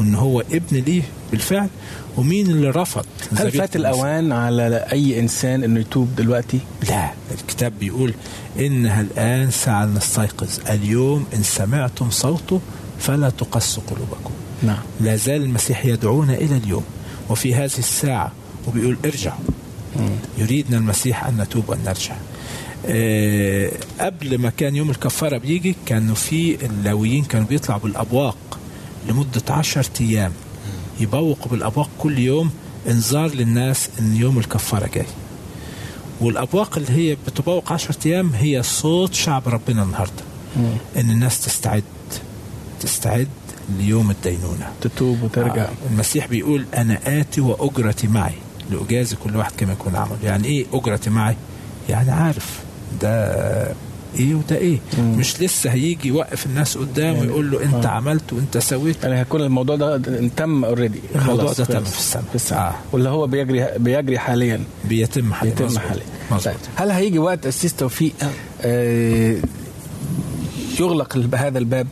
وان 0.00 0.14
هو 0.14 0.40
ابن 0.40 0.76
ليه 0.76 1.02
بالفعل 1.30 1.68
ومين 2.16 2.46
اللي 2.46 2.70
رفض 2.70 3.06
هل 3.32 3.50
فات 3.50 3.76
المسيح. 3.76 3.76
الأوان 3.76 4.32
على 4.32 4.86
أي 4.92 5.20
إنسان 5.20 5.64
إنه 5.64 5.80
يتوب 5.80 6.16
دلوقتي؟ 6.16 6.60
لا 6.88 7.10
الكتاب 7.40 7.72
بيقول 7.80 8.14
إنها 8.58 9.00
الآن 9.00 9.50
ساعة 9.50 9.84
نستيقظ 9.84 10.58
اليوم 10.70 11.26
إن 11.34 11.42
سمعتم 11.42 12.10
صوته 12.10 12.60
فلا 12.98 13.30
تقسوا 13.30 13.82
قلوبكم. 13.90 14.30
نعم. 14.62 14.78
لا 15.00 15.16
زال 15.16 15.42
المسيح 15.42 15.86
يدعونا 15.86 16.34
إلى 16.34 16.56
اليوم. 16.56 16.84
وفي 17.30 17.54
هذه 17.54 17.64
الساعة 17.64 18.32
وبيقول 18.68 18.96
ارجعوا. 19.04 19.40
يريدنا 20.38 20.76
المسيح 20.78 21.26
أن 21.26 21.36
نتوب 21.40 21.68
وأن 21.68 21.78
نرجع. 21.86 22.16
آه، 22.86 23.70
قبل 24.00 24.38
ما 24.38 24.50
كان 24.50 24.76
يوم 24.76 24.90
الكفارة 24.90 25.38
بيجي 25.38 25.76
كانوا 25.86 26.14
في 26.14 26.66
اللاويين 26.66 27.24
كانوا 27.24 27.46
بيطلعوا 27.46 27.80
بالأبواق. 27.80 28.36
لمدة 29.08 29.42
عشر 29.50 29.86
أيام. 30.00 30.32
يبوقوا 31.00 31.50
بالأبواق 31.50 31.88
كل 31.98 32.18
يوم 32.18 32.50
إنذار 32.88 33.30
للناس 33.34 33.88
إن 34.00 34.16
يوم 34.16 34.38
الكفارة 34.38 34.90
جاي. 34.94 35.06
والأبواق 36.20 36.76
اللي 36.76 36.90
هي 36.92 37.16
بتبوق 37.26 37.72
عشر 37.72 37.94
أيام 38.06 38.30
هي 38.34 38.62
صوت 38.62 39.14
شعب 39.14 39.48
ربنا 39.48 39.82
النهاردة. 39.82 40.22
إن 40.96 41.10
الناس 41.10 41.40
تستعد 41.44 41.84
تستعد 42.80 43.28
ليوم 43.78 44.10
الدينونة. 44.10 44.72
تتوب 44.80 45.22
وترجع. 45.22 45.62
آه، 45.62 45.68
المسيح 45.90 46.26
بيقول 46.26 46.64
أنا 46.76 47.20
آتي 47.20 47.40
وأجرتي 47.40 48.08
معي. 48.08 48.34
لأجازي 48.70 49.16
كل 49.16 49.36
واحد 49.36 49.52
كما 49.56 49.72
يكون 49.72 49.96
عمله 49.96 50.16
يعني 50.24 50.48
إيه 50.48 50.66
أجرتي 50.72 51.10
معي؟ 51.10 51.36
يعني 51.88 52.10
عارف. 52.10 52.60
ده 53.00 53.74
إيه 54.18 54.34
وده 54.34 54.56
إيه؟ 54.56 54.78
مم. 54.98 55.18
مش 55.18 55.40
لسه 55.42 55.70
هيجي 55.72 56.08
يوقف 56.08 56.46
الناس 56.46 56.78
قدامه 56.78 57.16
يعني- 57.16 57.20
ويقول 57.28 57.50
له 57.50 57.62
أنت 57.64 57.86
آه. 57.86 57.88
عملت 57.88 58.32
وأنت 58.32 58.58
سويت. 58.58 59.04
يعني 59.04 59.18
هيكون 59.18 59.40
الموضوع 59.40 59.76
ده 59.76 59.98
تم 60.36 60.64
already 60.64 61.00
الموضوع 61.14 61.52
ده 61.52 61.64
تم 61.64 61.84
في 61.84 61.98
السماء. 61.98 62.24
في 62.28 62.34
السماء. 62.34 62.60
آه. 62.62 62.74
واللي 62.92 63.08
هو 63.08 63.26
بيجري 63.26 63.66
بيجري 63.78 64.18
حاليا. 64.18 64.64
بيتم 64.84 65.32
حاليا. 65.32 65.54
بيتم. 65.54 65.78
حاليا. 65.78 66.02
مظبوط. 66.30 66.44
طيب. 66.44 66.54
هل 66.76 66.90
هيجي 66.90 67.18
وقت 67.18 67.46
أسيس 67.46 67.74
توفيق 67.74 68.12
آه 68.62 69.36
يغلق 70.80 71.16
هذا 71.34 71.58
الباب؟ 71.58 71.86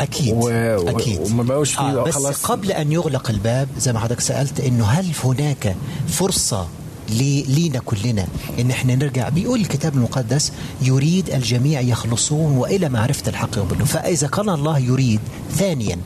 أكيد. 0.00 0.34
و... 0.36 0.48
أكيد. 0.48 1.20
وما 1.20 1.42
بقوش 1.42 1.70
فيه 1.74 1.80
آه 2.00 2.04
بس 2.04 2.14
خلاص. 2.14 2.44
قبل 2.46 2.72
أن 2.72 2.92
يغلق 2.92 3.30
الباب 3.30 3.68
زي 3.78 3.92
ما 3.92 3.98
حضرتك 3.98 4.20
سألت 4.20 4.60
إنه 4.60 4.84
هل 4.84 5.06
هناك 5.24 5.76
فرصة 6.08 6.68
لينا 7.08 7.78
كلنا. 7.78 8.26
إن 8.60 8.70
إحنا 8.70 8.94
نرجع 8.94 9.28
بيقول 9.28 9.60
الكتاب 9.60 9.94
المقدس 9.94 10.52
يريد 10.82 11.30
الجميع 11.30 11.80
يخلصون 11.80 12.56
وإلى 12.56 12.88
معرفه 12.88 13.28
الحق 13.28 13.58
يضلون 13.58 13.84
فإذا 13.84 14.26
كان 14.26 14.48
الله 14.48 14.78
يريد 14.78 15.20
ثانيا 15.56 15.98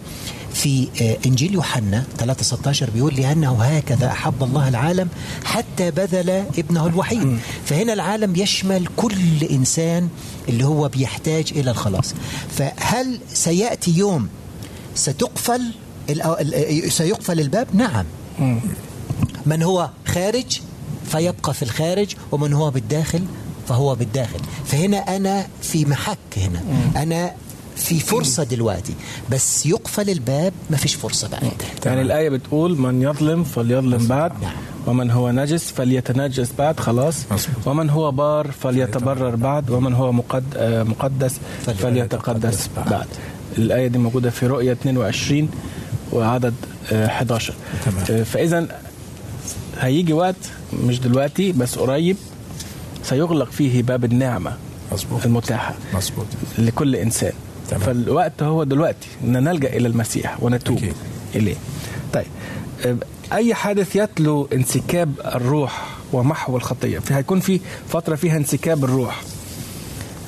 في 0.55 0.89
آه، 1.03 1.17
إنجيل 1.27 1.55
يوحنا 1.55 2.05
3:16 2.19 2.91
بيقول 2.95 3.15
لأنه 3.15 3.63
هكذا 3.63 4.07
أحب 4.07 4.43
الله 4.43 4.69
العالم 4.69 5.09
حتى 5.45 5.91
بذل 5.91 6.31
ابنه 6.59 6.87
الوحيد. 6.87 7.39
فهنا 7.65 7.93
العالم 7.93 8.37
يشمل 8.37 8.89
كل 8.97 9.45
إنسان 9.51 10.09
اللي 10.49 10.65
هو 10.65 10.89
بيحتاج 10.89 11.53
إلى 11.57 11.71
الخلاص. 11.71 12.15
فهل 12.57 13.19
سيأتي 13.35 13.91
يوم 13.91 14.29
ستقفل 14.95 15.63
سيقفل 16.89 17.41
الباب؟ 17.41 17.67
نعم. 17.75 18.05
من 19.47 19.63
هو؟ 19.63 19.91
خارج 20.07 20.61
فيبقى 21.09 21.55
في 21.55 21.63
الخارج 21.63 22.15
ومن 22.33 22.53
هو 22.53 22.71
بالداخل؟ 22.71 23.23
فهو 23.69 23.95
بالداخل. 23.95 24.41
فهنا 24.67 24.97
أنا 25.17 25.47
في 25.63 25.85
محك 25.85 26.19
هنا. 26.37 26.63
أنا 27.03 27.33
في 27.77 28.01
فرصة 28.01 28.45
دلوقتي. 28.45 28.95
بس 29.31 29.67
يقفل 29.67 30.11
الباب 30.11 30.53
ما 30.71 30.77
فيش 30.77 30.95
فرصة 30.95 31.29
بقى 31.29 31.41
يعني 31.87 32.03
الآية 32.03 32.29
بتقول 32.29 32.79
من 32.79 33.03
يظلم 33.03 33.45
فليظلم 33.45 34.07
بعد 34.07 34.33
نعم. 34.43 34.53
ومن 34.87 35.11
هو 35.11 35.31
نجس 35.31 35.71
فليتنجس 35.73 36.49
بعد. 36.59 36.81
خلاص. 36.81 37.17
ومن 37.67 37.91
هو 37.91 38.11
بار 38.11 38.51
فليتبرر 38.51 39.37
بعد 39.37 39.71
ومن 39.71 39.95
هو 39.95 40.13
مقد 40.13 40.45
آه، 40.57 40.83
مقدس 40.83 41.39
فليتقدس 41.67 42.69
بعد. 42.77 42.89
بعد. 42.91 43.07
الآية 43.59 43.87
دي 43.87 43.99
موجودة 43.99 44.31
في 44.31 44.47
رؤية 44.47 44.73
22 44.73 45.49
وعدد 46.13 46.55
آه، 46.93 47.07
11 47.07 47.55
تمام. 47.85 48.05
آه، 48.11 48.23
فإذا 48.23 48.67
هيجي 49.79 50.13
وقت 50.13 50.37
مش 50.73 51.01
دلوقتي 51.01 51.53
بس 51.53 51.79
قريب 51.79 52.17
سيغلق 53.03 53.51
فيه 53.51 53.83
باب 53.83 54.05
النعمة 54.05 54.57
مظبوط. 54.93 55.25
المتاحة 55.25 55.75
مظبوط. 55.95 56.27
لكل 56.59 56.97
إنسان. 56.97 57.33
تمام. 57.71 57.83
فالوقت 57.83 58.43
هو 58.43 58.65
دلوقتي. 58.65 59.09
إن 59.25 59.45
نلجأ 59.45 59.69
إلى 59.77 59.89
المسيح 59.89 60.43
ونتوب 60.43 60.77
أكيد. 60.77 60.95
إليه. 61.35 61.57
طيب. 62.13 62.27
أي 63.33 63.55
حادث 63.55 63.97
يتلو 63.97 64.49
انسكاب 64.53 65.13
الروح 65.25 65.87
ومحو 66.13 66.57
الخطية؟ 66.57 66.99
في 66.99 67.15
هيكون 67.15 67.41
في 67.41 67.61
فترة 67.89 68.15
فيها 68.17 68.37
انسكاب 68.37 68.85
الروح. 68.85 69.23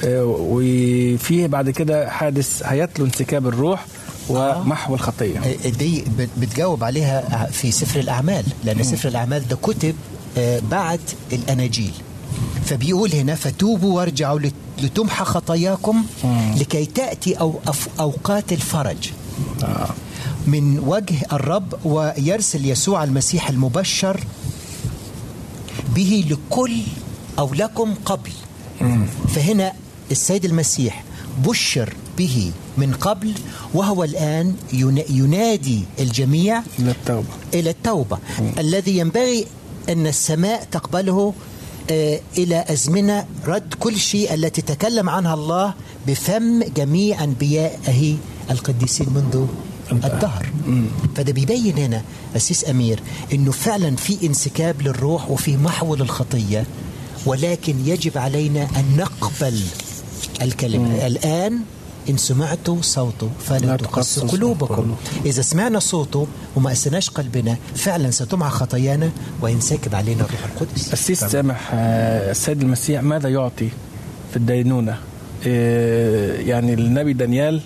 أه، 0.04 0.24
وفيه 0.24 1.46
بعد 1.46 1.70
كده 1.70 2.10
حادث 2.10 2.62
هيتلو 2.64 3.04
انسكاب 3.06 3.46
الروح 3.46 3.86
ومحو 4.30 4.94
الخطية. 4.94 5.40
دي 5.78 6.04
بت- 6.18 6.28
بتجاوب 6.38 6.84
عليها 6.84 7.46
في 7.52 7.70
سفر 7.70 8.00
الأعمال 8.00 8.44
لأن 8.64 8.82
سفر 8.82 9.08
الأعمال 9.08 9.48
ده 9.48 9.56
كتب 9.56 9.94
آه، 10.38 10.60
بعد 10.70 11.00
الأناجيل. 11.32 11.92
فبيقول 12.64 13.12
هنا 13.14 13.34
فتوبوا 13.34 13.96
وارجعوا 13.96 14.38
لت- 14.40 14.82
لتمحى 14.82 15.24
خطاياكم 15.24 16.04
لكي 16.56 16.84
تأتي 16.86 17.34
أو 17.34 17.54
أف- 17.66 18.00
أوقات 18.00 18.52
الفرج. 18.52 19.10
من 20.46 20.78
وجه 20.78 21.14
الرب 21.32 21.74
ويرسل 21.84 22.66
يسوع 22.66 23.04
المسيح 23.04 23.48
المبشر 23.48 24.20
به 25.94 26.24
لكل 26.30 26.76
أو 27.38 27.54
لكم 27.54 27.94
قبل 28.04 28.30
فهنا 29.34 29.72
السيد 30.10 30.44
المسيح 30.44 31.04
بشر 31.46 31.94
به 32.18 32.52
من 32.80 32.92
قبل 32.94 33.32
وهو 33.74 34.04
الآن 34.04 34.54
ين- 34.72 35.04
ينادي 35.10 35.80
الجميع 36.00 36.62
للتوبه 36.78 37.28
إلى 37.54 37.70
التوبة. 37.70 38.18
الذي 38.58 38.98
ينبغي 38.98 39.46
أن 39.88 40.06
السماء 40.06 40.68
تقبله 40.72 41.34
آه، 41.90 42.20
إلى 42.38 42.64
أزمنة 42.68 43.26
رد 43.46 43.74
كل 43.80 43.96
شيء 43.98 44.34
التي 44.34 44.62
تكلم 44.62 45.08
عنها 45.08 45.34
الله 45.34 45.74
بفم 46.06 46.62
جميع 46.76 47.24
أنبيائه 47.24 48.16
القديسين 48.50 49.06
منذ 49.14 49.46
الدهر. 49.92 50.46
فده 51.16 51.32
بيبين 51.32 51.78
هنا 51.78 52.02
أسيس 52.36 52.68
أمير 52.68 53.00
أنه 53.32 53.50
فعلا 53.52 53.96
في 53.96 54.26
انسكاب 54.26 54.82
للروح 54.82 55.30
وفي 55.30 55.56
محو 55.56 55.94
للخطية 55.94 56.66
ولكن 57.26 57.74
يجب 57.86 58.18
علينا 58.18 58.62
أن 58.76 58.84
نقبل 58.96 59.60
الكلمة. 60.42 61.06
الآن 61.06 61.58
إن 62.08 62.16
سمعتوا 62.16 62.76
صوته 62.82 63.30
فلا 63.40 63.66
لا 63.66 63.76
تقسوا 63.76 64.28
قلوبكم. 64.28 64.96
إذا 65.26 65.42
سمعنا 65.42 65.78
صوته 65.78 66.26
وما 66.56 66.72
أسناش 66.72 67.10
قلبنا 67.10 67.56
فعلا 67.74 68.10
ستمعى 68.10 68.50
خطايانا 68.50 69.10
وينسكب 69.40 69.94
علينا 69.94 70.24
الروح 70.24 70.44
القدس. 70.44 70.92
السيس 70.92 71.24
سامح 71.24 71.70
آه، 71.74 72.30
السيد 72.30 72.62
المسيح 72.62 73.02
ماذا 73.02 73.28
يعطي 73.28 73.68
في 74.30 74.36
الدينونة؟ 74.36 74.98
آه، 75.46 76.36
يعني 76.40 76.74
النبي 76.74 77.12
دانيال 77.12 77.60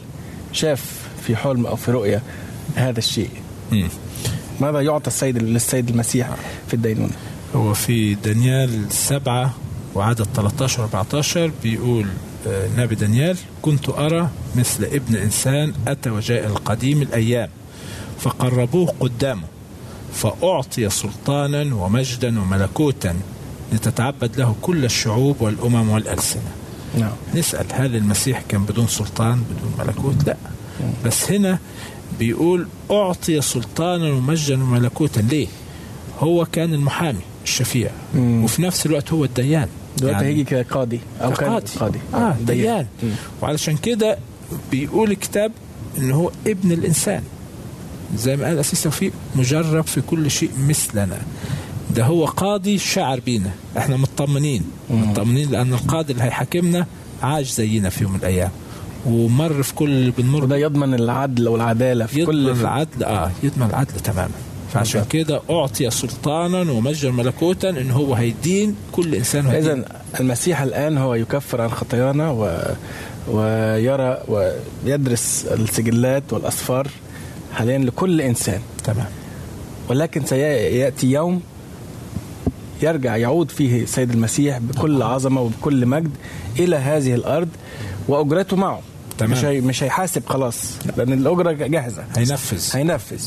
شاف 0.52 0.82
في 1.26 1.36
حلم 1.36 1.66
أو 1.66 1.76
في 1.76 1.90
رؤية 1.90 2.22
هذا 2.74 2.98
الشيء. 2.98 3.30
ماذا 4.60 4.80
يعطى 4.80 5.06
السيد 5.06 5.38
للسيد 5.38 5.88
المسيح 5.88 6.30
في 6.68 6.74
الدينونة؟ 6.74 7.12
هو 7.54 7.74
في 7.74 8.14
دانيال 8.14 8.92
سبعة 8.92 9.54
وعدد 9.94 10.26
13 10.34 10.80
و 10.80 10.84
14 10.84 11.50
بيقول 11.62 12.06
نبي 12.76 12.94
دانيال 12.94 13.36
كنت 13.62 13.88
أرى 13.88 14.30
مثل 14.56 14.84
ابن 14.84 15.16
إنسان 15.16 15.72
أتى 15.88 16.10
وجاء 16.10 16.46
القديم 16.46 17.02
الأيام 17.02 17.48
فقربوه 18.18 18.94
قدامه 19.00 19.46
فأعطي 20.14 20.90
سلطانا 20.90 21.74
ومجدا 21.74 22.40
وملكوتا 22.40 23.16
لتتعبد 23.72 24.36
له 24.36 24.54
كل 24.62 24.84
الشعوب 24.84 25.36
والأمم 25.40 25.90
والألسنة. 25.90 26.52
نعم. 26.98 27.12
نسأل 27.34 27.66
هل 27.72 27.96
المسيح 27.96 28.42
كان 28.48 28.64
بدون 28.64 28.86
سلطان 28.86 29.44
بدون 29.50 29.86
ملكوت؟ 29.86 30.26
لا. 30.26 30.36
بس 31.04 31.32
هنا 31.32 31.58
بيقول 32.18 32.66
أعطي 32.90 33.40
سلطانا 33.40 34.12
ومجدا 34.12 34.62
وملكوتا. 34.62 35.20
ليه؟ 35.20 35.46
هو 36.20 36.44
كان 36.44 36.74
المحامي 36.74 37.20
الشفيع. 37.44 37.90
مم. 38.14 38.44
وفي 38.44 38.62
نفس 38.62 38.86
الوقت 38.86 39.12
هو 39.12 39.24
الديان. 39.24 39.68
دلوقتي 39.98 40.16
يعني 40.16 40.26
هيجي 40.26 40.44
كقاضي 40.44 41.00
أو 41.20 41.32
كان 41.32 41.60
قاضي. 41.80 41.98
آه 42.14 42.36
ديان. 42.46 42.86
مم. 43.02 43.10
وعلشان 43.42 43.76
كده 43.76 44.18
بيقول 44.70 45.10
الكتاب 45.10 45.52
إن 45.98 46.10
هو 46.10 46.30
ابن 46.46 46.72
الإنسان. 46.72 47.22
زي 48.16 48.36
ما 48.36 48.44
قال 48.44 48.54
الاسيس 48.54 48.82
توفيق 48.82 49.12
مجرب 49.36 49.84
في 49.84 50.00
كل 50.00 50.30
شيء 50.30 50.50
مثلنا. 50.58 51.18
ده 51.96 52.04
هو 52.04 52.24
قاضي 52.24 52.78
شعر 52.78 53.20
بينا. 53.20 53.50
إحنا 53.78 53.96
مطمنين. 53.96 54.62
مطمنين 54.90 55.50
لأن 55.50 55.74
القاضي 55.74 56.12
اللي 56.12 56.24
هيحاكمنا 56.24 56.86
عاش 57.22 57.50
زينا 57.50 57.90
في 57.90 58.02
يوم 58.02 58.12
من 58.12 58.18
الأيام. 58.18 58.50
ومر 59.06 59.62
في 59.62 59.74
كل 59.74 59.88
اللي 59.88 60.10
بنمر 60.10 60.44
وده 60.44 60.56
يضمن 60.56 60.94
العدل 60.94 61.48
والعدالة 61.48 62.06
في 62.06 62.20
يضمن 62.20 62.32
كل 62.32 62.50
العدل. 62.50 63.04
آه 63.04 63.30
يضمن 63.42 63.66
العدل 63.66 64.00
تماما. 64.00 64.34
فعشان 64.74 65.00
بالظبط. 65.00 65.12
كده 65.12 65.40
أعطي 65.50 65.90
سلطانا 65.90 66.72
ومجدا 66.72 67.10
ملكوتا 67.10 67.70
إن 67.70 67.90
هو 67.90 68.14
هيدين 68.14 68.76
كل 68.92 69.14
إنسان 69.14 69.46
وهيدين 69.46 69.70
إذا 69.70 69.84
المسيح 70.20 70.60
الآن 70.60 70.98
هو 70.98 71.14
يكفر 71.14 71.60
عن 71.60 71.70
خطايانا 71.70 72.30
و... 72.30 72.58
ويرى 73.28 74.22
ويدرس 74.28 75.46
السجلات 75.50 76.32
والأسفار 76.32 76.88
حاليا 77.52 77.78
لكل 77.78 78.20
إنسان. 78.20 78.60
تمام. 78.84 79.06
ولكن 79.90 80.24
سيأتي 80.24 81.06
يوم 81.06 81.40
يرجع 82.82 83.16
يعود 83.16 83.50
فيه 83.50 83.86
سيد 83.86 84.10
المسيح 84.10 84.58
بكل 84.58 85.02
عظمة 85.02 85.40
وبكل 85.40 85.86
مجد 85.86 86.10
إلى 86.58 86.76
هذه 86.76 87.14
الأرض 87.14 87.48
وأجرته 88.08 88.56
معه. 88.56 88.80
تمام. 89.18 89.32
مش 89.32 89.44
هي 89.44 89.60
مش 89.60 89.82
هيحاسب 89.82 90.22
خلاص 90.26 90.56
لأن 90.96 91.12
الأجرة 91.12 91.52
جاهزة. 91.52 92.04
هينفذ. 92.16 92.76
هينفذ. 92.76 93.22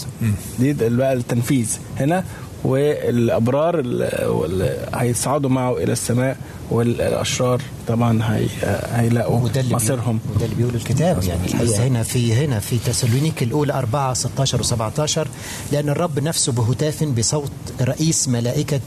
دي 0.59 0.73
بقى 0.73 1.13
التنفيذ 1.13 1.77
هنا 1.99 2.23
والأبرار 2.63 3.79
ال- 3.79 4.27
وال- 4.27 4.77
هيصعدوا 4.95 5.49
معه 5.49 5.77
إلى 5.77 5.91
السماء 5.91 6.37
والأشرار 6.71 7.61
طبعا 7.87 8.23
هي 8.37 8.45
هيلاقوا 8.91 9.39
وده 9.39 9.61
اللي 9.61 9.75
مصيرهم. 9.75 10.19
وده 10.35 10.45
اللي 10.45 10.55
بيقول 10.55 10.75
الكتاب. 10.75 11.23
يعني 11.23 11.45
الحقيقة 11.47 11.87
هنا 11.87 12.03
في 12.03 12.33
هنا 12.33 12.59
في 12.59 12.77
تسالونيك 12.85 13.43
الأولى 13.43 13.73
4 13.73 14.13
16 14.13 14.63
و17 14.63 15.27
لأن 15.71 15.89
الرب 15.89 16.19
نفسه 16.19 16.51
بهتاف 16.51 17.03
بصوت 17.03 17.51
رئيس 17.81 18.27
ملائكه 18.27 18.79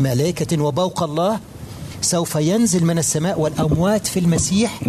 ملائكة 0.00 0.62
وبوق 0.62 1.02
الله 1.02 1.40
سوف 2.04 2.34
ينزل 2.34 2.84
من 2.84 2.98
السماء 2.98 3.40
والأموات 3.40 4.06
في 4.06 4.18
المسيح 4.20 4.80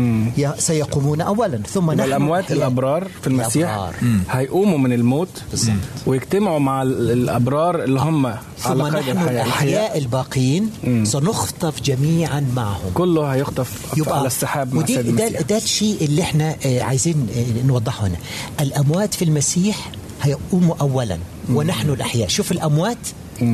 سيقومون 0.58 1.22
اولا. 1.22 1.60
ثم 1.74 1.92
نحن 1.92 2.08
الأموات 2.08 2.44
أحياء. 2.44 2.58
الأبرار 2.58 3.08
في 3.22 3.28
المسيح 3.28 3.70
الأبرار. 3.70 3.96
هيقوموا 4.30 4.78
من 4.78 4.94
الموت 4.94 5.30
بالظبط. 5.52 5.76
ويجتمعوا 6.06 6.60
مع 6.60 6.82
ال- 6.82 7.12
الأبرار 7.12 7.84
اللي 7.84 8.00
هم 8.00 8.34
ثم 8.60 8.82
على 8.82 9.00
قيد 9.00 9.10
نحن 9.16 9.24
الحياة. 9.24 9.44
الأحياء 9.44 9.98
الباقين 9.98 10.70
سنخطف 11.04 11.82
جميعا 11.82 12.46
معهم. 12.56 12.92
كله 12.94 13.34
هيخطف 13.34 13.70
على 14.08 14.28
السحاب 14.28 14.74
مع 14.74 14.80
ودي 14.82 14.96
ده, 15.02 15.28
ده 15.30 15.58
الشيء 15.58 15.98
اللي 16.02 16.22
إحنا 16.22 16.56
آه، 16.66 16.82
عايزين 16.82 17.28
آه، 17.38 17.68
نوضحه 17.68 18.08
هنا. 18.08 18.18
الأموات 18.62 19.14
في 19.14 19.26
المسيح 19.26 19.92
هيقوموا 20.22 20.76
اولا 20.82 21.18
ونحن 21.54 21.90
الأحياء. 21.90 22.28
شوف 22.28 22.52
الأموات 22.52 22.98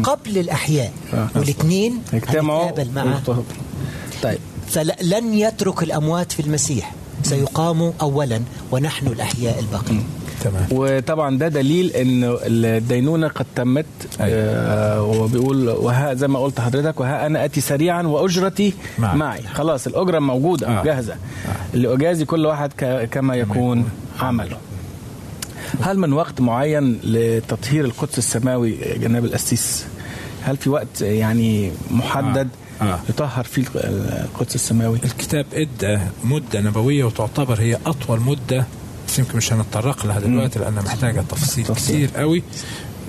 قبل 0.03 0.37
الأحياء 0.37 0.91
آه. 1.13 1.27
والاثنين 1.35 2.01
هيجتمعوا 2.11 2.69
هنتقابل 2.69 2.91
معه 2.95 3.05
ويخطفوا. 3.05 3.43
طيب 4.23 4.37
فلن 4.67 5.33
يترك 5.33 5.83
الأموات 5.83 6.31
في 6.31 6.39
المسيح 6.39 6.91
سيقاموا 7.23 7.91
اولا 8.01 8.41
ونحن 8.71 9.07
الأحياء 9.07 9.59
الباقين 9.59 10.03
تمام 10.43 10.65
وطبعا 10.71 11.37
ده 11.37 11.47
دليل 11.47 11.91
إن 11.91 12.37
الدينونة 12.43 13.27
قد 13.27 13.45
تمت 13.55 13.85
أيوة. 14.21 14.37
آه 14.39 15.03
وبيقول 15.03 15.69
وها 15.69 16.13
زي 16.13 16.27
ما 16.27 16.39
قلت 16.39 16.59
حضرتك 16.61 16.99
وها 16.99 17.25
أنا 17.25 17.45
أتي 17.45 17.61
سريعا 17.61 18.01
وأجرتي 18.03 18.73
معي. 18.99 19.17
معي 19.17 19.41
خلاص 19.53 19.87
الأجرة 19.87 20.19
موجودة 20.19 20.67
آه. 20.67 20.79
آه. 20.79 20.83
جاهزة 20.83 21.13
آه. 21.13 21.77
لاجازي 21.77 22.25
كل 22.25 22.45
واحد 22.45 22.73
ك- 22.73 23.09
كما 23.11 23.35
يكون 23.35 23.89
عمله 24.19 24.57
هل 25.81 25.99
من 25.99 26.13
وقت 26.13 26.41
معين 26.41 26.99
لتطهير 27.03 27.85
القدس 27.85 28.17
السماوي 28.17 28.77
جناب 28.97 29.25
القسيس؟ 29.25 29.85
هل 30.43 30.57
في 30.57 30.69
وقت 30.69 31.01
يعني 31.01 31.71
محدد 31.91 32.49
آه. 32.81 32.85
آه. 32.85 32.99
يطهر 33.09 33.43
فيه 33.43 33.63
القدس 33.75 34.55
السماوي؟ 34.55 34.99
الكتاب 35.05 35.45
إدى 35.53 35.99
مدة 36.23 36.61
نبوية 36.61 37.03
وتعتبر 37.03 37.59
هي 37.61 37.77
أطول 37.85 38.19
مدة 38.19 38.65
بس 39.07 39.19
يمكن 39.19 39.37
مش 39.37 39.53
هنتطرق 39.53 40.05
لها 40.05 40.19
دلوقتي 40.19 40.59
لأنها 40.59 40.83
محتاجة 40.83 41.21
تفصيل 41.29 41.65
تفصيل. 41.65 42.07
كتير 42.07 42.19
قوي. 42.21 42.43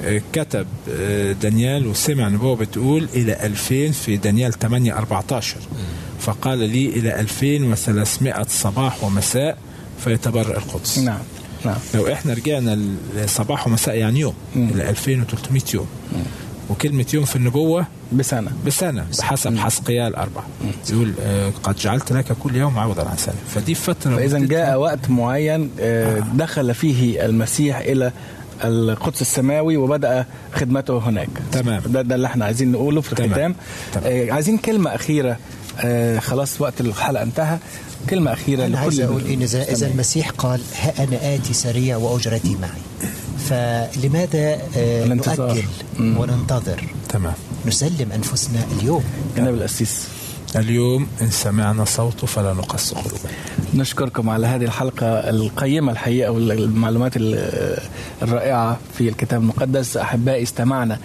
آه، 0.04 0.22
كتب 0.32 0.66
آه، 0.90 1.32
دانيال 1.32 1.86
وسمع 1.86 2.28
نبوه 2.28 2.56
بتقول 2.56 3.08
إلى 3.14 3.46
2000 3.46 3.92
في 3.92 4.16
دانيال 4.16 4.52
8 4.52 4.98
14 4.98 5.56
فقال 6.20 6.58
لي 6.58 6.86
إلى 6.88 7.20
2300 7.20 8.42
صباح 8.48 9.04
ومساء 9.04 9.58
فيتبرأ 10.04 10.56
القدس. 10.58 10.98
نعم. 10.98 11.18
نعم. 11.64 11.76
لو 11.94 12.12
إحنا 12.12 12.32
رجعنا 12.34 12.78
لصباح 13.16 13.66
ومساء 13.66 13.94
يعني 13.96 14.20
يوم 14.20 14.34
إلى 14.56 14.90
2300 14.90 15.62
يوم. 15.74 15.86
وكلمة 16.70 17.06
يوم 17.14 17.24
في 17.24 17.36
النبوة 17.36 17.86
بسنة. 18.12 18.50
بسنة 18.66 19.06
بحسب 19.18 19.56
حسقيال 19.58 20.16
أربعة. 20.16 20.44
يقول 20.90 21.12
آه، 21.20 21.52
قد 21.62 21.76
جعلت 21.76 22.12
لك 22.12 22.32
كل 22.40 22.56
يوم 22.56 22.78
عوضا 22.78 23.08
عن 23.08 23.16
سنة 23.16 23.34
فدي 23.54 23.74
فترة 23.74 24.16
فإذا 24.16 24.38
جاء 24.38 24.78
وقت 24.78 25.10
معين 25.10 25.70
آه، 25.80 26.22
دخل 26.34 26.74
فيه 26.74 27.24
المسيح 27.26 27.78
إلى 27.78 28.12
القدس 28.64 29.20
السماوي 29.22 29.76
وبدأ 29.76 30.26
خدمته 30.54 30.98
هناك. 30.98 31.28
تمام. 31.52 31.82
ده, 31.86 32.02
ده 32.02 32.14
اللي 32.14 32.26
إحنا 32.26 32.44
عايزين 32.44 32.72
نقوله 32.72 33.00
في 33.00 33.14
تمام. 33.14 33.28
الختام. 33.30 33.54
تمام. 33.92 34.06
آه، 34.06 34.32
عايزين 34.32 34.58
كلمة 34.58 34.94
أخيرة 34.94 35.36
آه، 35.80 36.18
خلاص 36.18 36.60
وقت 36.60 36.80
الحلقة 36.80 37.22
انتهى. 37.22 37.58
كلمة 38.10 38.32
أخيرة 38.32 38.66
أنا 38.66 38.78
عايز 38.78 39.00
لكل 39.00 39.08
أقول 39.10 39.26
إن 39.26 39.42
اذا 39.42 39.62
إذا. 39.62 39.86
المسيح 39.86 40.30
قال 40.30 40.60
ها 40.80 41.04
أنا 41.04 41.34
آتي 41.34 41.52
سريع 41.54 41.96
وأجرتي 41.96 42.56
معي. 42.62 43.08
فلماذا 43.48 44.58
آه،. 44.76 45.04
نؤجل 45.04 45.62
مم. 45.98 46.18
وننتظر؟ 46.18 46.84
تمام. 47.08 47.34
نسلم 47.66 48.12
أنفسنا 48.12 48.64
اليوم. 48.80 49.04
جناب 49.36 49.54
القسيس. 49.54 50.04
اليوم 50.56 51.06
إن 51.22 51.30
سمعنا 51.30 51.84
صوته 51.84 52.26
فلا 52.26 52.52
نقص 52.54 52.92
قلوبنا. 52.94 53.30
نشكركم 53.74 54.28
على 54.30 54.46
هذه 54.46 54.64
الحلقة 54.64 55.06
القيمة 55.06 55.92
الحقيقة 55.92 56.30
والمعلومات 56.30 57.12
ال- 57.16 57.78
الرائعة 58.22 58.78
في 58.98 59.08
الكتاب 59.08 59.40
المقدس. 59.40 59.96
أحبائي 59.96 60.42
استمعنا 60.42 60.98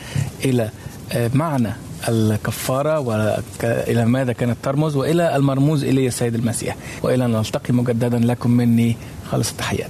إلى 0.46 0.70
آه، 1.12 1.32
معنى 1.34 1.70
الكفارة 2.10 3.00
وإلى 3.00 4.06
ماذا 4.06 4.34
كانت 4.34 4.58
ترمز 4.64 4.96
وإلى 4.96 5.36
المرموز 5.36 5.84
إليه 5.84 6.08
السيد 6.08 6.36
المسيح. 6.36 6.76
وإلى 7.04 7.26
أن 7.26 7.32
نلتقي 7.32 7.74
مجددا 7.74 8.20
لكم 8.20 8.52
مني 8.52 8.98
خالص 9.32 9.52
التحيات. 9.52 9.90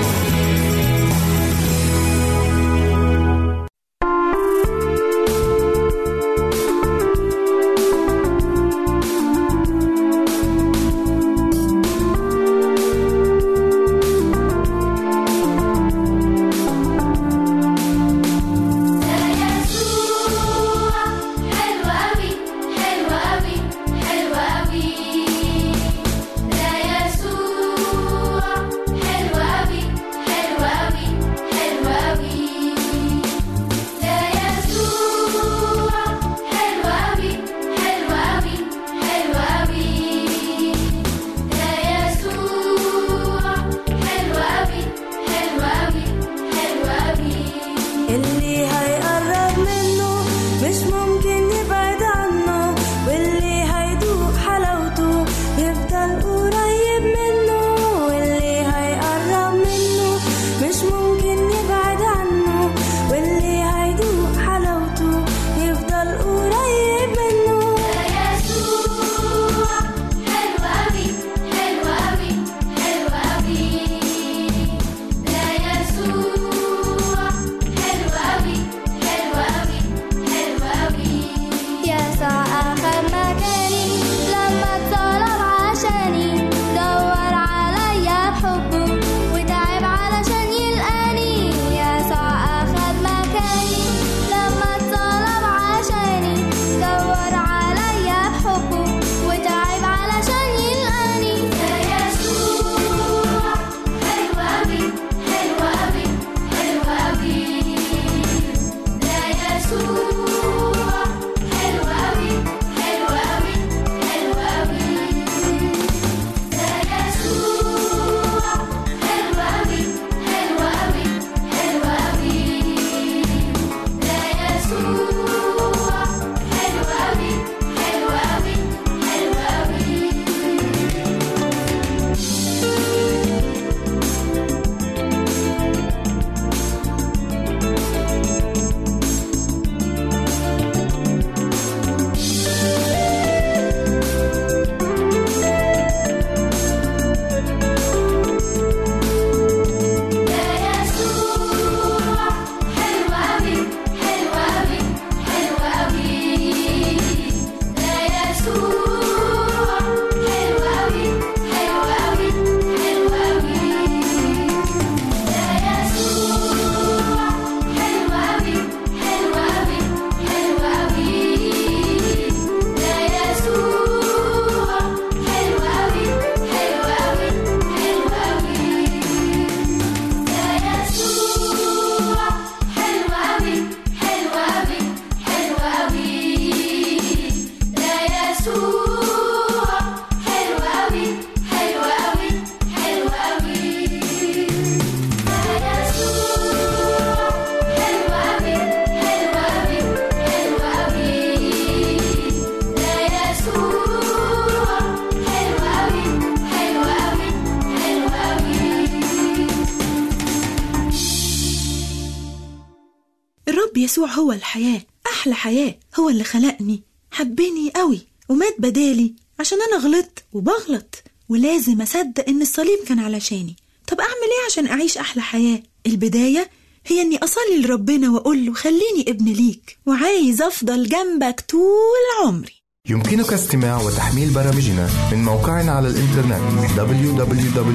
الحياة 214.51 214.81
أحلى 215.07 215.35
حياة 215.35 215.75
هو 215.99 216.09
اللي 216.09 216.23
خلقني. 216.23 216.83
حبني 217.11 217.71
قوي 217.75 218.01
ومات 218.29 218.55
بدالي 218.59 219.13
عشان 219.39 219.57
أنا 219.61 219.77
غلطت 219.83 220.23
وبغلط 220.33 221.03
ولازم 221.29 221.81
أصدق 221.81 222.25
إن 222.27 222.41
الصليب 222.41 222.79
كان 222.87 222.99
علشاني. 222.99 223.55
طب 223.87 223.99
أعمل 223.99 224.11
إيه 224.11 224.45
عشان 224.51 224.67
أعيش 224.67 224.97
أحلى 224.97 225.21
حياة؟ 225.21 225.63
البداية 225.87 226.49
هي 226.87 227.01
إني 227.01 227.17
أصلي 227.17 227.61
لربنا 227.61 228.09
وأقول 228.09 228.45
له 228.45 228.53
خليني 228.53 229.01
ابن 229.07 229.25
ليك 229.25 229.77
وعايز 229.85 230.41
أفضل 230.41 230.89
جنبك 230.89 231.43
طول 231.49 232.25
عمري. 232.25 232.61
يمكنك 232.89 233.33
استماع 233.33 233.81
وتحميل 233.81 234.29
برامجنا 234.29 234.89
من 235.11 235.23
موقعنا 235.25 235.71
على 235.71 235.87
الإنترنت 235.87 236.41
www.awr.org 236.77 237.71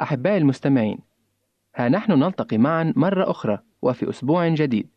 أحبائي 0.00 0.36
المستمعين 0.36 0.98
ها 1.76 1.88
نحن 1.88 2.12
نلتقي 2.12 2.58
معا 2.58 2.92
مرة 2.96 3.30
أخرى 3.30 3.58
وفي 3.82 4.10
أسبوع 4.10 4.48
جديد. 4.48 4.88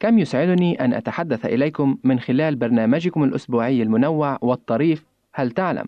كم 0.00 0.18
يسعدني 0.18 0.84
أن 0.84 0.94
أتحدث 0.94 1.46
إليكم 1.46 1.98
من 2.04 2.20
خلال 2.20 2.56
برنامجكم 2.56 3.24
الأسبوعي 3.24 3.82
المنوع 3.82 4.38
والطريف 4.42 5.06
هل 5.32 5.50
تعلم؟ 5.50 5.86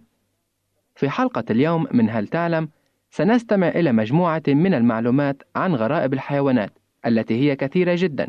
في 0.95 1.11
حلقة 1.11 1.45
اليوم 1.51 1.87
من 1.93 2.11
هل 2.11 2.29
تعلم 2.29 2.69
سنستمع 3.11 3.69
إلى 3.69 3.93
مجموعة 3.93 4.43
من 4.49 4.75
المعلومات 4.75 5.43
عن 5.57 5.75
غرائب 5.75 6.15
الحيوانات 6.15 6.79
التي 7.07 7.35
هي 7.35 7.57
كثيرة 7.57 7.95
جدا. 7.99 8.29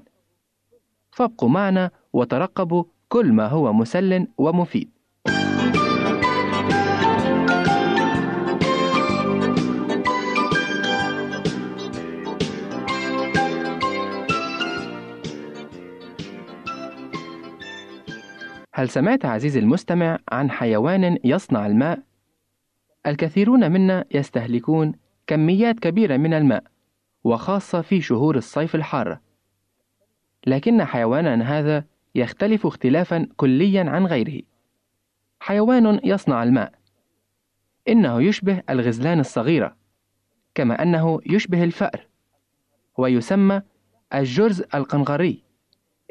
فابقوا 1.12 1.50
معنا 1.50 1.92
وترقبوا 2.14 2.84
كل 3.10 3.34
ما 3.34 3.48
هو 3.48 3.74
مسل 3.74 4.28
ومفيد. 4.38 4.95
هل 18.78 18.90
سمعت 18.90 19.26
عزيزي 19.26 19.60
المستمع 19.60 20.20
عن 20.32 20.52
حيوان 20.52 21.18
يصنع 21.24 21.66
الماء؟ 21.66 22.00
الكثيرون 23.08 23.72
منا 23.72 24.06
يستهلكون 24.12 24.94
كميات 25.28 25.80
كبيرة 25.80 26.18
من 26.18 26.34
الماء 26.34 26.64
وخاصة 27.24 27.82
في 27.82 28.02
شهور 28.02 28.38
الصيف 28.38 28.76
الحارة 28.76 29.22
لكن 30.48 30.86
حيواننا 30.86 31.60
هذا 31.60 31.86
يختلف 32.16 32.66
اختلافا 32.66 33.28
كليا 33.38 33.84
عن 33.84 34.06
غيره. 34.06 34.42
حيوان 35.40 36.00
يصنع 36.04 36.44
الماء. 36.44 36.72
إنه 37.88 38.22
يشبه 38.22 38.64
الغزلان 38.70 39.20
الصغيرة 39.20 39.76
كما 40.56 40.82
أنه 40.84 41.20
يشبه 41.26 41.64
الفأر 41.64 42.08
ويسمى 42.98 43.62
الجرز 44.14 44.64
القنغري 44.74 45.44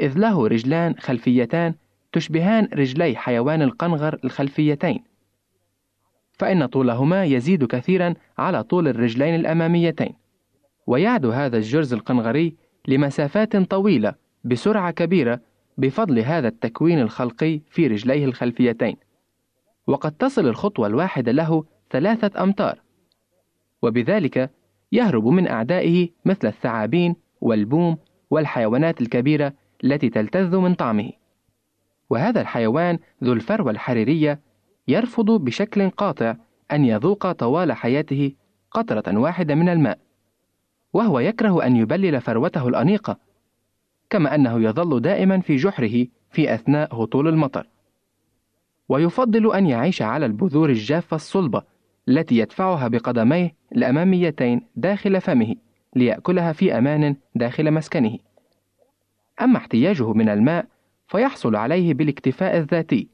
إذ 0.00 0.18
له 0.18 0.46
رجلان 0.46 0.94
خلفيتان 0.98 1.74
تشبهان 2.14 2.68
رجلي 2.74 3.16
حيوان 3.16 3.62
القنغر 3.62 4.18
الخلفيتين. 4.24 5.04
فإن 6.32 6.66
طولهما 6.66 7.24
يزيد 7.24 7.64
كثيرا 7.64 8.14
على 8.38 8.62
طول 8.62 8.88
الرجلين 8.88 9.34
الأماميتين. 9.34 10.14
ويعدو 10.86 11.30
هذا 11.30 11.56
الجرز 11.56 11.92
القنغري 11.92 12.56
لمسافات 12.88 13.56
طويلة 13.56 14.14
بسرعة 14.44 14.90
كبيرة 14.90 15.40
بفضل 15.78 16.18
هذا 16.18 16.48
التكوين 16.48 17.00
الخلقي 17.00 17.60
في 17.70 17.86
رجليه 17.86 18.24
الخلفيتين. 18.24 18.96
وقد 19.86 20.12
تصل 20.12 20.46
الخطوة 20.46 20.86
الواحدة 20.86 21.32
له 21.32 21.64
ثلاثة 21.90 22.42
أمتار. 22.42 22.80
وبذلك 23.82 24.50
يهرب 24.92 25.26
من 25.26 25.48
أعدائه 25.48 26.08
مثل 26.24 26.48
الثعابين 26.48 27.16
والبوم 27.40 27.98
والحيوانات 28.30 29.00
الكبيرة 29.00 29.52
التي 29.84 30.08
تلتذ 30.08 30.56
من 30.56 30.74
طعمه. 30.74 31.23
وهذا 32.10 32.40
الحيوان 32.40 32.98
ذو 33.24 33.32
الفروة 33.32 33.70
الحريرية 33.70 34.40
يرفض 34.88 35.30
بشكل 35.30 35.90
قاطع 35.90 36.36
أن 36.72 36.84
يذوق 36.84 37.32
طوال 37.32 37.72
حياته 37.72 38.32
قطرة 38.70 39.18
واحدة 39.18 39.54
من 39.54 39.68
الماء 39.68 39.98
وهو 40.92 41.20
يكره 41.20 41.66
أن 41.66 41.76
يبلل 41.76 42.20
فروته 42.20 42.68
الأنيقة 42.68 43.18
كما 44.10 44.34
أنه 44.34 44.62
يظل 44.62 45.00
دائما 45.00 45.40
في 45.40 45.56
جحره 45.56 46.06
في 46.30 46.54
أثناء 46.54 47.02
هطول 47.02 47.28
المطر 47.28 47.68
ويفضل 48.88 49.54
أن 49.54 49.66
يعيش 49.66 50.02
على 50.02 50.26
البذور 50.26 50.70
الجافة 50.70 51.14
الصلبة 51.14 51.62
التي 52.08 52.38
يدفعها 52.38 52.88
بقدميه 52.88 53.54
الأماميتين 53.72 54.60
داخل 54.76 55.20
فمه 55.20 55.54
ليأكلها 55.96 56.52
في 56.52 56.78
أمان 56.78 57.16
داخل 57.34 57.70
مسكنه. 57.70 58.18
أما 59.42 59.56
احتياجه 59.56 60.12
من 60.12 60.28
الماء 60.28 60.66
فيحصل 61.06 61.56
عليه 61.56 61.94
بالاكتفاء 61.94 62.56
الذاتي، 62.56 63.08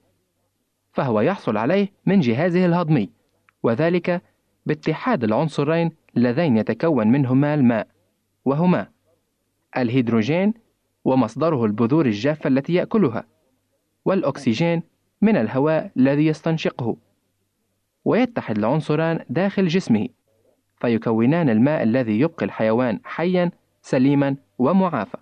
فهو 0.93 1.21
يحصل 1.21 1.57
عليه 1.57 1.93
من 2.07 2.21
جهازه 2.21 2.67
الهضمي، 2.67 3.11
وذلك 3.63 4.23
باتحاد 4.67 5.25
العنصرين 5.25 5.93
اللذين 6.17 6.57
يتكون 6.57 7.09
منهما 7.09 7.55
الماء، 7.55 7.87
وهما 8.45 8.89
الهيدروجين 9.77 10.55
ومصدره 11.05 11.65
البذور 11.65 12.07
الجافة 12.07 12.49
التي 12.49 12.75
يأكلها، 12.75 13.25
والأكسجين 14.05 14.83
من 15.23 15.37
الهواء 15.37 15.91
الذي 15.97 16.27
يستنشقه. 16.27 16.97
ويتحد 18.05 18.59
العنصران 18.59 19.25
داخل 19.29 19.67
جسمه 19.67 20.09
فيكونان 20.77 21.49
الماء 21.49 21.83
الذي 21.83 22.21
يبقي 22.21 22.47
الحيوان 22.47 23.01
حيا 23.05 23.51
سليما 23.83 24.37
ومعافى 24.59 25.19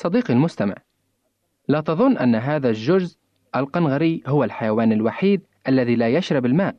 صديقي 0.00 0.34
المستمع 0.34 0.74
لا 1.68 1.80
تظن 1.80 2.16
أن 2.18 2.34
هذا 2.34 2.68
الجرز 2.68 3.18
القنغري 3.56 4.22
هو 4.26 4.44
الحيوان 4.44 4.92
الوحيد 4.92 5.42
الذي 5.68 5.96
لا 5.96 6.08
يشرب 6.08 6.46
الماء. 6.46 6.76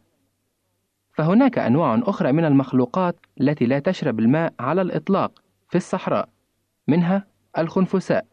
فهناك 1.13 1.59
أنواع 1.59 2.01
أخرى 2.03 2.31
من 2.31 2.45
المخلوقات 2.45 3.15
التي 3.41 3.65
لا 3.65 3.79
تشرب 3.79 4.19
الماء 4.19 4.53
على 4.59 4.81
الإطلاق 4.81 5.43
في 5.69 5.75
الصحراء 5.75 6.29
منها 6.87 7.27
الخنفساء. 7.57 8.25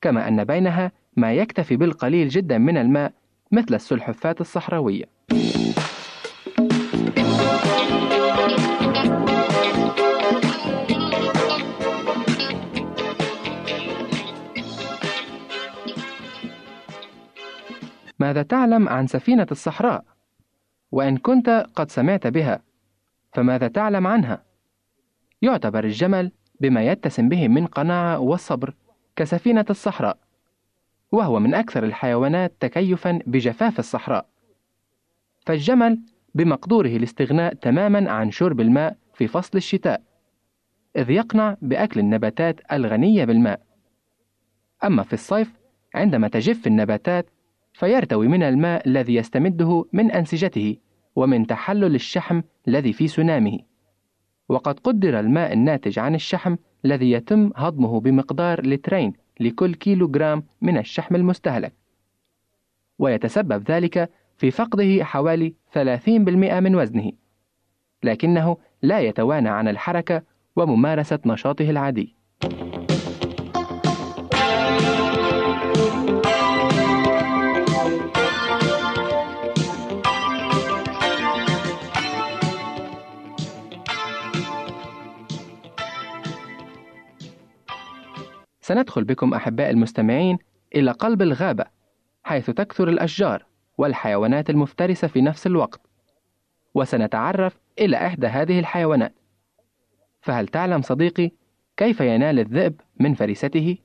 كما 0.00 0.28
أن 0.28 0.44
بينها 0.44 0.92
ما 1.16 1.32
يكتفي 1.32 1.76
بالقليل 1.76 2.28
جدا 2.28 2.58
من 2.58 2.76
الماء 2.76 3.12
مثل 3.52 3.74
السلحفات 3.74 4.40
الصحراوية. 4.40 5.04
ماذا 18.30 18.42
تعلم 18.42 18.88
عن 18.88 19.06
سفينة 19.06 19.46
الصحراء؟ 19.50 20.04
وإن 20.92 21.16
كنت 21.16 21.66
قد 21.76 21.90
سمعت 21.90 22.26
بها، 22.26 22.62
فماذا 23.32 23.68
تعلم 23.68 24.06
عنها؟ 24.06 24.42
يعتبر 25.42 25.84
الجمل 25.84 26.32
بما 26.60 26.82
يتسم 26.82 27.28
به 27.28 27.48
من 27.48 27.66
قناعة 27.66 28.18
والصبر 28.18 28.74
كسفينة 29.16 29.64
الصحراء، 29.70 30.18
وهو 31.12 31.40
من 31.40 31.54
أكثر 31.54 31.84
الحيوانات 31.84 32.52
تكيفًا 32.60 33.18
بجفاف 33.26 33.78
الصحراء. 33.78 34.26
فالجمل 35.46 36.00
بمقدوره 36.34 36.96
الاستغناء 36.96 37.54
تمامًا 37.54 38.10
عن 38.10 38.30
شرب 38.30 38.60
الماء 38.60 38.96
في 39.14 39.26
فصل 39.26 39.58
الشتاء، 39.58 40.02
إذ 40.96 41.10
يقنع 41.10 41.56
بأكل 41.62 42.00
النباتات 42.00 42.60
الغنية 42.72 43.24
بالماء. 43.24 43.60
أما 44.84 45.02
في 45.02 45.12
الصيف 45.12 45.52
عندما 45.94 46.28
تجف 46.28 46.66
النباتات 46.66 47.30
فيرتوي 47.72 48.28
من 48.28 48.42
الماء 48.42 48.88
الذي 48.88 49.14
يستمده 49.14 49.84
من 49.92 50.10
أنسجته 50.10 50.76
ومن 51.16 51.46
تحلل 51.46 51.94
الشحم 51.94 52.42
الذي 52.68 52.92
في 52.92 53.08
سنامه. 53.08 53.58
وقد 54.48 54.80
قدر 54.80 55.20
الماء 55.20 55.52
الناتج 55.52 55.98
عن 55.98 56.14
الشحم 56.14 56.56
الذي 56.84 57.10
يتم 57.10 57.50
هضمه 57.56 58.00
بمقدار 58.00 58.66
لترين 58.66 59.12
لكل 59.40 59.74
كيلو 59.74 60.08
جرام 60.08 60.42
من 60.62 60.78
الشحم 60.78 61.16
المستهلك. 61.16 61.72
ويتسبب 62.98 63.70
ذلك 63.70 64.10
في 64.36 64.50
فقده 64.50 65.04
حوالي 65.04 65.54
30% 65.72 66.60
من 66.60 66.74
وزنه. 66.74 67.12
لكنه 68.02 68.56
لا 68.82 69.00
يتوانى 69.00 69.48
عن 69.48 69.68
الحركة 69.68 70.22
وممارسة 70.56 71.18
نشاطه 71.26 71.70
العادي. 71.70 72.14
سندخل 88.70 89.04
بكم 89.04 89.34
أحباء 89.34 89.70
المستمعين 89.70 90.38
إلى 90.74 90.90
قلب 90.90 91.22
الغابة 91.22 91.64
حيث 92.22 92.50
تكثر 92.50 92.88
الأشجار 92.88 93.46
والحيوانات 93.78 94.50
المفترسة 94.50 95.08
في 95.08 95.20
نفس 95.20 95.46
الوقت 95.46 95.80
وسنتعرف 96.74 97.58
إلى 97.78 97.96
إحدى 98.06 98.26
هذه 98.26 98.58
الحيوانات 98.58 99.14
فهل 100.20 100.48
تعلم 100.48 100.82
صديقي 100.82 101.30
كيف 101.76 102.00
ينال 102.00 102.38
الذئب 102.38 102.80
من 103.00 103.14
فريسته؟ 103.14 103.78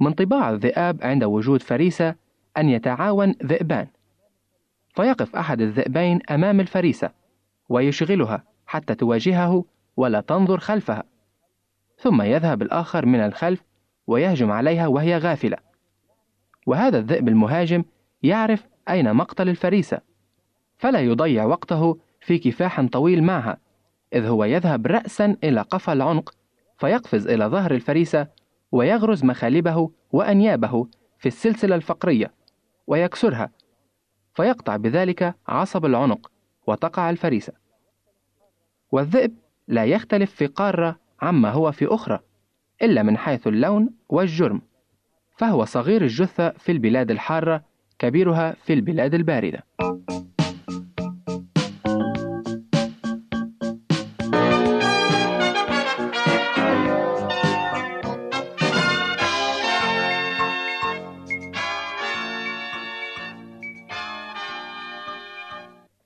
من 0.00 0.12
طباع 0.12 0.50
الذئاب 0.50 0.98
عند 1.02 1.24
وجود 1.24 1.62
فريسة 1.62 2.14
أن 2.56 2.68
يتعاون 2.68 3.34
ذئبان 3.44 3.86
فيقف 4.94 5.36
أحد 5.36 5.60
الذئبين 5.60 6.20
أمام 6.30 6.60
الفريسة 6.60 7.10
ويشغلها 7.68 8.44
حتى 8.66 8.94
تواجهه 8.94 9.64
ولا 9.96 10.20
تنظر 10.20 10.58
خلفها 10.58 11.04
ثم 12.02 12.22
يذهب 12.22 12.62
الآخر 12.62 13.06
من 13.06 13.20
الخلف 13.20 13.62
ويهجم 14.06 14.50
عليها 14.50 14.86
وهي 14.86 15.18
غافلة. 15.18 15.56
وهذا 16.66 16.98
الذئب 16.98 17.28
المهاجم 17.28 17.84
يعرف 18.22 18.66
أين 18.88 19.14
مقتل 19.14 19.48
الفريسة 19.48 20.00
فلا 20.78 21.00
يضيع 21.00 21.44
وقته 21.44 21.98
في 22.20 22.38
كفاح 22.38 22.80
طويل 22.80 23.22
معها 23.22 23.56
إذ 24.12 24.26
هو 24.26 24.44
يذهب 24.44 24.86
رأسا 24.86 25.36
إلى 25.44 25.60
قفا 25.60 25.92
العنق 25.92 26.34
فيقفز 26.78 27.26
إلى 27.26 27.44
ظهر 27.44 27.74
الفريسة 27.74 28.26
ويغرز 28.72 29.24
مخالبه 29.24 29.90
وأنيابه 30.12 30.86
في 31.18 31.26
السلسلة 31.26 31.74
الفقرية 31.76 32.32
ويكسرها 32.86 33.50
فيقطع 34.34 34.76
بذلك 34.76 35.34
عصب 35.48 35.86
العنق 35.86 36.30
وتقع 36.66 37.10
الفريسة. 37.10 37.52
والذئب 38.92 39.34
لا 39.68 39.84
يختلف 39.84 40.34
في 40.34 40.46
قارة 40.46 41.01
عما 41.22 41.50
هو 41.50 41.72
في 41.72 41.86
أخرى 41.86 42.18
إلا 42.82 43.02
من 43.02 43.18
حيث 43.18 43.46
اللون 43.46 43.90
والجرم 44.08 44.62
فهو 45.36 45.64
صغير 45.64 46.02
الجثة 46.02 46.50
في 46.50 46.72
البلاد 46.72 47.10
الحارة 47.10 47.64
كبيرها 47.98 48.56
في 48.64 48.72
البلاد 48.72 49.14
الباردة. 49.14 49.64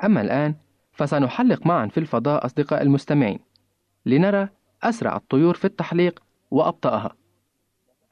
أما 0.04 0.20
الآن 0.20 0.54
فسنحلق 0.92 1.66
معا 1.66 1.86
في 1.86 2.00
الفضاء 2.00 2.46
أصدقاء 2.46 2.82
المستمعين 2.82 3.38
لنرى 4.06 4.48
أسرع 4.82 5.16
الطيور 5.16 5.54
في 5.54 5.64
التحليق 5.64 6.22
وأبطأها. 6.50 7.14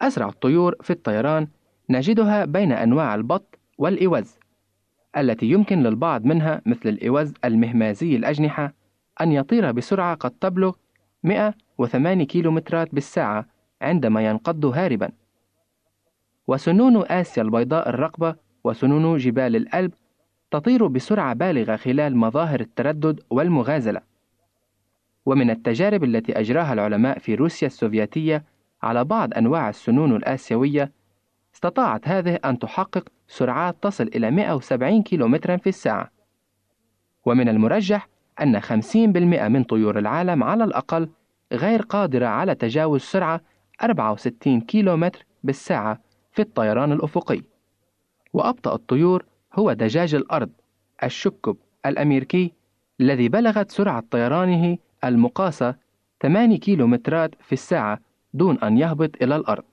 أسرع 0.00 0.28
الطيور 0.28 0.74
في 0.82 0.90
الطيران 0.90 1.48
نجدها 1.90 2.44
بين 2.44 2.72
أنواع 2.72 3.14
البط 3.14 3.58
والإوز 3.78 4.38
التي 5.16 5.46
يمكن 5.46 5.82
للبعض 5.82 6.24
منها 6.24 6.62
مثل 6.66 6.88
الإوز 6.88 7.32
المهمازي 7.44 8.16
الأجنحة 8.16 8.74
أن 9.20 9.32
يطير 9.32 9.72
بسرعة 9.72 10.14
قد 10.14 10.30
تبلغ 10.30 10.76
108 11.22 12.24
كيلومترات 12.24 12.94
بالساعة 12.94 13.46
عندما 13.82 14.26
ينقض 14.26 14.64
هاربا. 14.66 15.10
وسنون 16.48 17.06
آسيا 17.06 17.42
البيضاء 17.42 17.88
الرقبة 17.88 18.36
وسنون 18.64 19.16
جبال 19.16 19.56
الألب 19.56 19.92
تطير 20.50 20.86
بسرعة 20.86 21.34
بالغة 21.34 21.76
خلال 21.76 22.16
مظاهر 22.16 22.60
التردد 22.60 23.20
والمغازلة. 23.30 24.13
ومن 25.26 25.50
التجارب 25.50 26.04
التي 26.04 26.40
أجراها 26.40 26.72
العلماء 26.72 27.18
في 27.18 27.34
روسيا 27.34 27.66
السوفيتية 27.66 28.44
على 28.82 29.04
بعض 29.04 29.34
أنواع 29.34 29.68
السنون 29.68 30.16
الآسيوية 30.16 30.92
استطاعت 31.54 32.08
هذه 32.08 32.38
أن 32.44 32.58
تحقق 32.58 33.08
سرعات 33.28 33.76
تصل 33.82 34.04
إلى 34.04 34.30
170 34.30 35.02
كيلومترا 35.02 35.56
في 35.56 35.68
الساعة. 35.68 36.10
ومن 37.24 37.48
المرجح 37.48 38.08
أن 38.40 38.60
50% 38.60 38.96
من 39.48 39.64
طيور 39.64 39.98
العالم 39.98 40.42
على 40.42 40.64
الأقل 40.64 41.08
غير 41.52 41.82
قادرة 41.82 42.26
على 42.26 42.54
تجاوز 42.54 43.00
سرعة 43.00 43.40
64 43.82 44.60
كيلومتر 44.60 45.26
بالساعة 45.44 46.00
في 46.32 46.42
الطيران 46.42 46.92
الأفقي. 46.92 47.42
وأبطأ 48.32 48.74
الطيور 48.74 49.24
هو 49.54 49.72
دجاج 49.72 50.14
الأرض 50.14 50.50
الشكب 51.04 51.56
الأمريكي 51.86 52.52
الذي 53.00 53.28
بلغت 53.28 53.70
سرعة 53.70 54.04
طيرانه 54.10 54.78
المقاسة 55.08 55.74
8 56.22 56.58
كيلومترات 56.58 57.34
في 57.40 57.52
الساعة 57.52 57.98
دون 58.34 58.58
أن 58.58 58.78
يهبط 58.78 59.22
إلى 59.22 59.36
الأرض. 59.36 59.64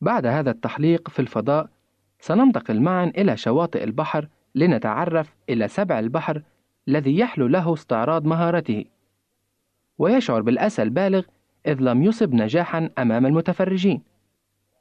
بعد 0.00 0.26
هذا 0.26 0.50
التحليق 0.50 1.08
في 1.08 1.18
الفضاء 1.18 1.68
سننتقل 2.20 2.80
معا 2.80 3.04
إلى 3.04 3.36
شواطئ 3.36 3.84
البحر 3.84 4.28
لنتعرف 4.54 5.34
إلى 5.48 5.68
سبع 5.68 5.98
البحر 5.98 6.42
الذي 6.88 7.18
يحلو 7.18 7.46
له 7.46 7.74
استعراض 7.74 8.26
مهارته. 8.26 8.84
ويشعر 9.98 10.42
بالأسى 10.42 10.82
البالغ 10.82 11.22
إذ 11.66 11.80
لم 11.80 12.02
يصب 12.02 12.34
نجاحا 12.34 12.90
أمام 12.98 13.26
المتفرجين 13.26 14.02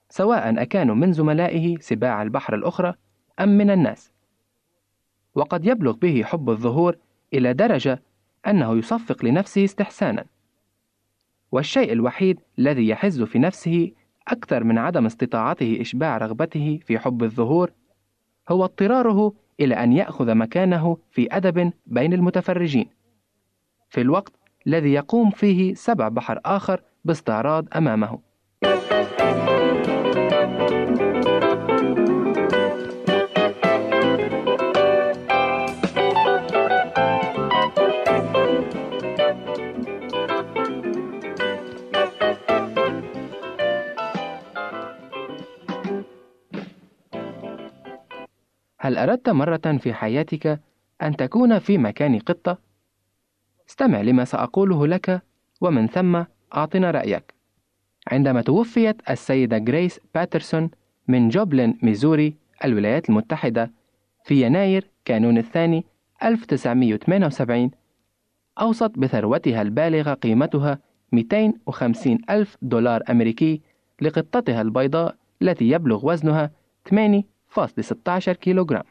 سواء 0.09 0.61
أكانوا 0.61 0.95
من 0.95 1.13
زملائه 1.13 1.77
سباع 1.77 2.21
البحر 2.21 2.55
الأخرى 2.55 2.93
أم 3.39 3.49
من 3.49 3.69
الناس. 3.69 4.11
وقد 5.35 5.65
يبلغ 5.65 5.95
به 5.95 6.23
حب 6.23 6.49
الظهور 6.49 6.97
إلى 7.33 7.53
درجة 7.53 8.01
أنه 8.47 8.77
يصفق 8.77 9.25
لنفسه 9.25 9.65
استحسانا. 9.65 10.25
والشيء 11.51 11.91
الوحيد 11.91 12.39
الذي 12.59 12.87
يحز 12.87 13.21
في 13.21 13.39
نفسه 13.39 13.91
أكثر 14.27 14.63
من 14.63 14.77
عدم 14.77 15.05
استطاعته 15.05 15.77
إشباع 15.81 16.17
رغبته 16.17 16.79
في 16.85 16.99
حب 16.99 17.23
الظهور 17.23 17.71
هو 18.49 18.63
اضطراره 18.63 19.33
إلى 19.61 19.75
أن 19.75 19.93
يأخذ 19.93 20.35
مكانه 20.35 20.97
في 21.11 21.27
أدب 21.31 21.71
بين 21.85 22.13
المتفرجين. 22.13 22.89
في 23.89 24.01
الوقت 24.01 24.33
الذي 24.67 24.93
يقوم 24.93 25.29
فيه 25.29 25.73
سبع 25.73 26.07
بحر 26.07 26.39
آخر 26.45 26.81
باستعراض 27.05 27.67
أمامه. 27.75 28.19
هل 48.83 48.97
أردت 48.97 49.29
مرة 49.29 49.77
في 49.79 49.93
حياتك 49.93 50.59
أن 51.01 51.15
تكون 51.15 51.59
في 51.59 51.77
مكان 51.77 52.19
قطة؟ 52.19 52.57
استمع 53.69 54.01
لما 54.01 54.25
سأقوله 54.25 54.87
لك 54.87 55.21
ومن 55.61 55.87
ثم 55.87 56.23
أعطنا 56.55 56.91
رأيك. 56.91 57.33
عندما 58.07 58.41
توفيت 58.41 59.09
السيدة 59.09 59.57
جريس 59.57 59.99
باترسون 60.15 60.69
من 61.07 61.29
جوبلين 61.29 61.77
ميزوري 61.81 62.35
الولايات 62.65 63.09
المتحدة 63.09 63.71
في 64.25 64.45
يناير 64.45 64.87
كانون 65.05 65.37
الثاني 65.37 65.85
1978 66.23 67.71
أوصت 68.61 68.99
بثروتها 68.99 69.61
البالغة 69.61 70.13
قيمتها 70.13 70.79
250 71.11 72.17
ألف 72.29 72.57
دولار 72.61 73.03
أمريكي 73.09 73.61
لقطتها 74.01 74.61
البيضاء 74.61 75.15
التي 75.41 75.69
يبلغ 75.69 76.05
وزنها 76.05 76.51
8.16 77.55 78.31
كيلوغرام. 78.33 78.83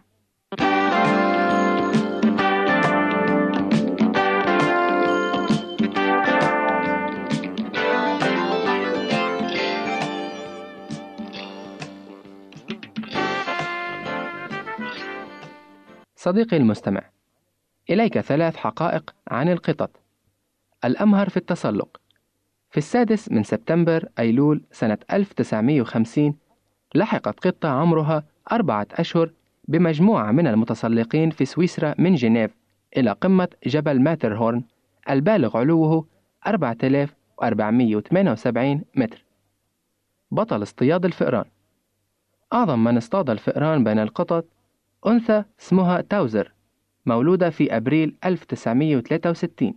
صديقي 16.17 16.57
المستمع 16.57 17.11
إليك 17.91 18.21
ثلاث 18.21 18.57
حقائق 18.57 19.15
عن 19.29 19.49
القطط. 19.49 19.91
الأمهر 20.85 21.29
في 21.29 21.37
التسلق. 21.37 22.01
في 22.71 22.79
السادس 22.79 23.31
من 23.31 23.43
سبتمبر 23.43 24.09
أيلول 24.19 24.65
سنة 24.73 24.99
1950 25.13 26.37
لحقت 26.95 27.47
قطة 27.47 27.69
عمرها 27.69 28.25
أربعة 28.53 28.87
أشهر 28.93 29.31
بمجموعة 29.69 30.33
من 30.33 30.47
المتسلقين 30.47 31.31
في 31.31 31.45
سويسرا 31.45 31.95
من 31.99 32.15
جنيف 32.15 32.51
إلى 32.97 33.11
قمة 33.11 33.49
جبل 33.67 34.01
ماترهورن 34.01 34.63
البالغ 35.11 35.57
علوه 35.57 36.07
4478 36.47 38.83
متر. 38.97 39.25
بطل 40.31 40.63
اصطياد 40.63 41.05
الفئران. 41.05 41.45
أعظم 42.53 42.85
من 42.85 42.97
اصطاد 42.97 43.31
الفئران 43.31 43.85
بين 43.85 43.99
القطط 43.99 44.45
أنثى 45.07 45.45
اسمها 45.61 46.01
تاوزر 46.01 46.53
مولودة 47.07 47.51
في 47.51 47.77
أبريل 47.77 48.17
1963 48.25 49.75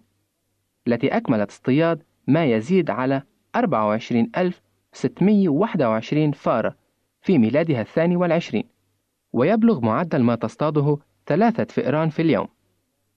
التي 0.88 1.18
أكملت 1.18 1.50
اصطياد 1.50 2.04
ما 2.28 2.46
يزيد 2.46 2.90
على 2.90 3.24
24621 3.56 6.32
فارة. 6.32 6.76
في 7.24 7.38
ميلادها 7.38 7.82
الثاني 7.82 8.16
والعشرين 8.16 8.64
ويبلغ 9.34 9.82
معدل 9.82 10.24
ما 10.24 10.36
تصطاده 10.36 10.98
ثلاثة 11.26 11.64
فئران 11.64 12.10
في 12.10 12.22
اليوم 12.22 12.48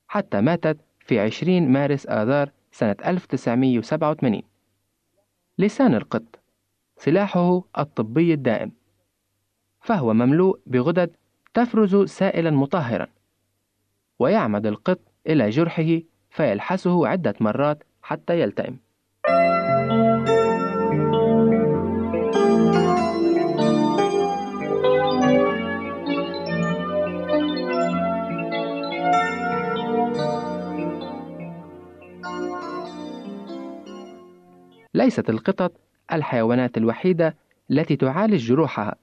حتى 0.09 0.41
ماتت 0.41 0.81
في 1.01 1.21
20 1.21 1.69
مارس 1.69 2.07
آذار 2.07 2.51
سنة 2.73 2.97
1987 3.07 4.43
لسان 5.59 5.95
القط 5.95 6.41
سلاحه 6.97 7.63
الطبي 7.79 8.35
الدائم 8.35 8.73
فهو 9.81 10.15
مملوء 10.15 10.61
بغدد 10.67 11.17
تفرز 11.55 11.97
سائلا 11.97 12.51
مطهرا 12.51 13.07
ويعمد 14.19 14.67
القط 14.67 15.01
إلى 15.27 15.51
جرحه 15.51 15.99
فيلحسه 16.31 17.09
عدة 17.09 17.35
مرات 17.41 17.83
حتى 18.03 18.41
يلتئم. 18.41 18.79
ليست 34.97 35.31
القطط 35.31 35.73
الحيوانات 36.13 36.77
الوحيدة 36.77 37.37
التي 37.71 37.97
تعالج 37.97 38.49
جروحها 38.49 38.97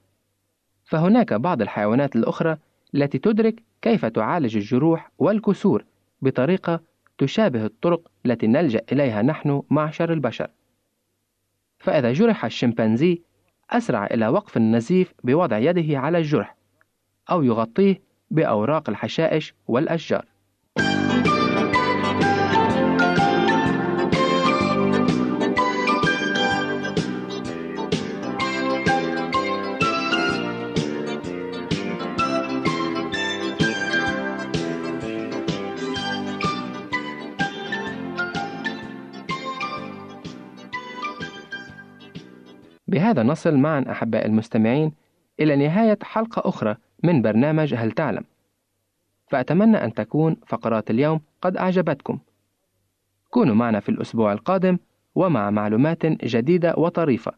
فهناك 0.83 1.33
بعض 1.33 1.61
الحيوانات 1.61 2.15
الأخرى 2.15 2.57
التي 2.95 3.17
تدرك 3.17 3.63
كيف 3.81 4.05
تعالج 4.05 4.57
الجروح 4.57 5.11
والكسور 5.17 5.85
بطريقة 6.21 6.79
تشابه 7.17 7.65
الطرق 7.65 8.11
التي 8.25 8.47
نلجأ 8.47 8.81
إليها 8.91 9.21
نحن 9.21 9.61
معشر 9.69 10.13
البشر. 10.13 10.49
فإذا 11.79 12.13
جرح 12.13 12.45
الشمبانزي 12.45 13.21
أسرع 13.69 14.05
إلى 14.05 14.27
وقف 14.27 14.57
النزيف 14.57 15.13
بوضع 15.23 15.57
يده 15.57 15.99
على 15.99 16.17
الجرح، 16.17 16.55
أو 17.31 17.43
يغطيه 17.43 18.01
بأوراق 18.31 18.89
الحشائش 18.89 19.53
والأشجار 19.67 20.25
بهذا 43.03 43.23
نصل 43.23 43.57
معا 43.57 43.85
أحباء 43.91 44.25
المستمعين 44.25 44.91
إلى 45.39 45.55
نهاية 45.55 45.99
حلقة 46.03 46.49
أخرى 46.49 46.75
من 47.03 47.21
برنامج 47.21 47.73
هل 47.73 47.91
تعلم. 47.91 48.23
فأتمنى 49.27 49.77
أن 49.77 49.93
تكون 49.93 50.37
فقرات 50.47 50.91
اليوم 50.91 51.21
قد 51.41 51.57
أعجبتكم. 51.57 52.19
كونوا 53.29 53.55
معنا 53.55 53.79
في 53.79 53.89
الأسبوع 53.89 54.33
القادم 54.33 54.77
ومع 55.15 55.49
معلومات 55.49 56.05
جديدة 56.05 56.73
وطريفة. 56.77 57.31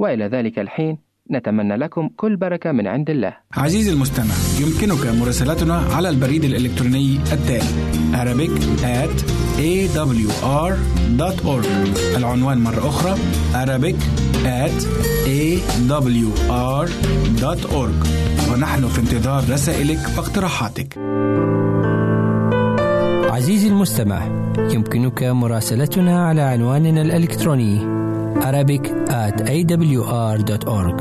وإلى 0.00 0.24
ذلك 0.24 0.58
الحين 0.58 0.98
نتمنى 1.30 1.76
لكم 1.76 2.08
كل 2.16 2.36
بركة 2.36 2.72
من 2.72 2.86
عند 2.86 3.10
الله. 3.10 3.36
عزيزي 3.56 3.92
المستمع 3.92 4.34
يمكنك 4.60 5.06
مراسلتنا 5.06 5.74
على 5.76 6.08
البريد 6.08 6.44
الإلكتروني 6.44 7.18
التالي 7.32 7.94
Arabic 8.14 8.50
at 8.82 9.24
awr.org 9.58 11.66
العنوان 12.16 12.58
مرة 12.58 12.88
أخرى 12.88 13.14
Arabic 13.64 13.96
at 14.44 14.84
awr.org 15.26 16.88
ونحن 18.52 18.88
في 18.88 18.98
انتظار 19.00 19.44
رسائلك 19.50 19.98
واقتراحاتك. 20.16 20.98
عزيزي 23.30 23.68
المستمع 23.68 24.26
يمكنك 24.58 25.22
مراسلتنا 25.22 26.26
على 26.26 26.40
عنواننا 26.42 27.02
الإلكتروني 27.02 28.03
Arabic 28.42 28.90
at 29.08 29.36
awr.org 29.40 30.98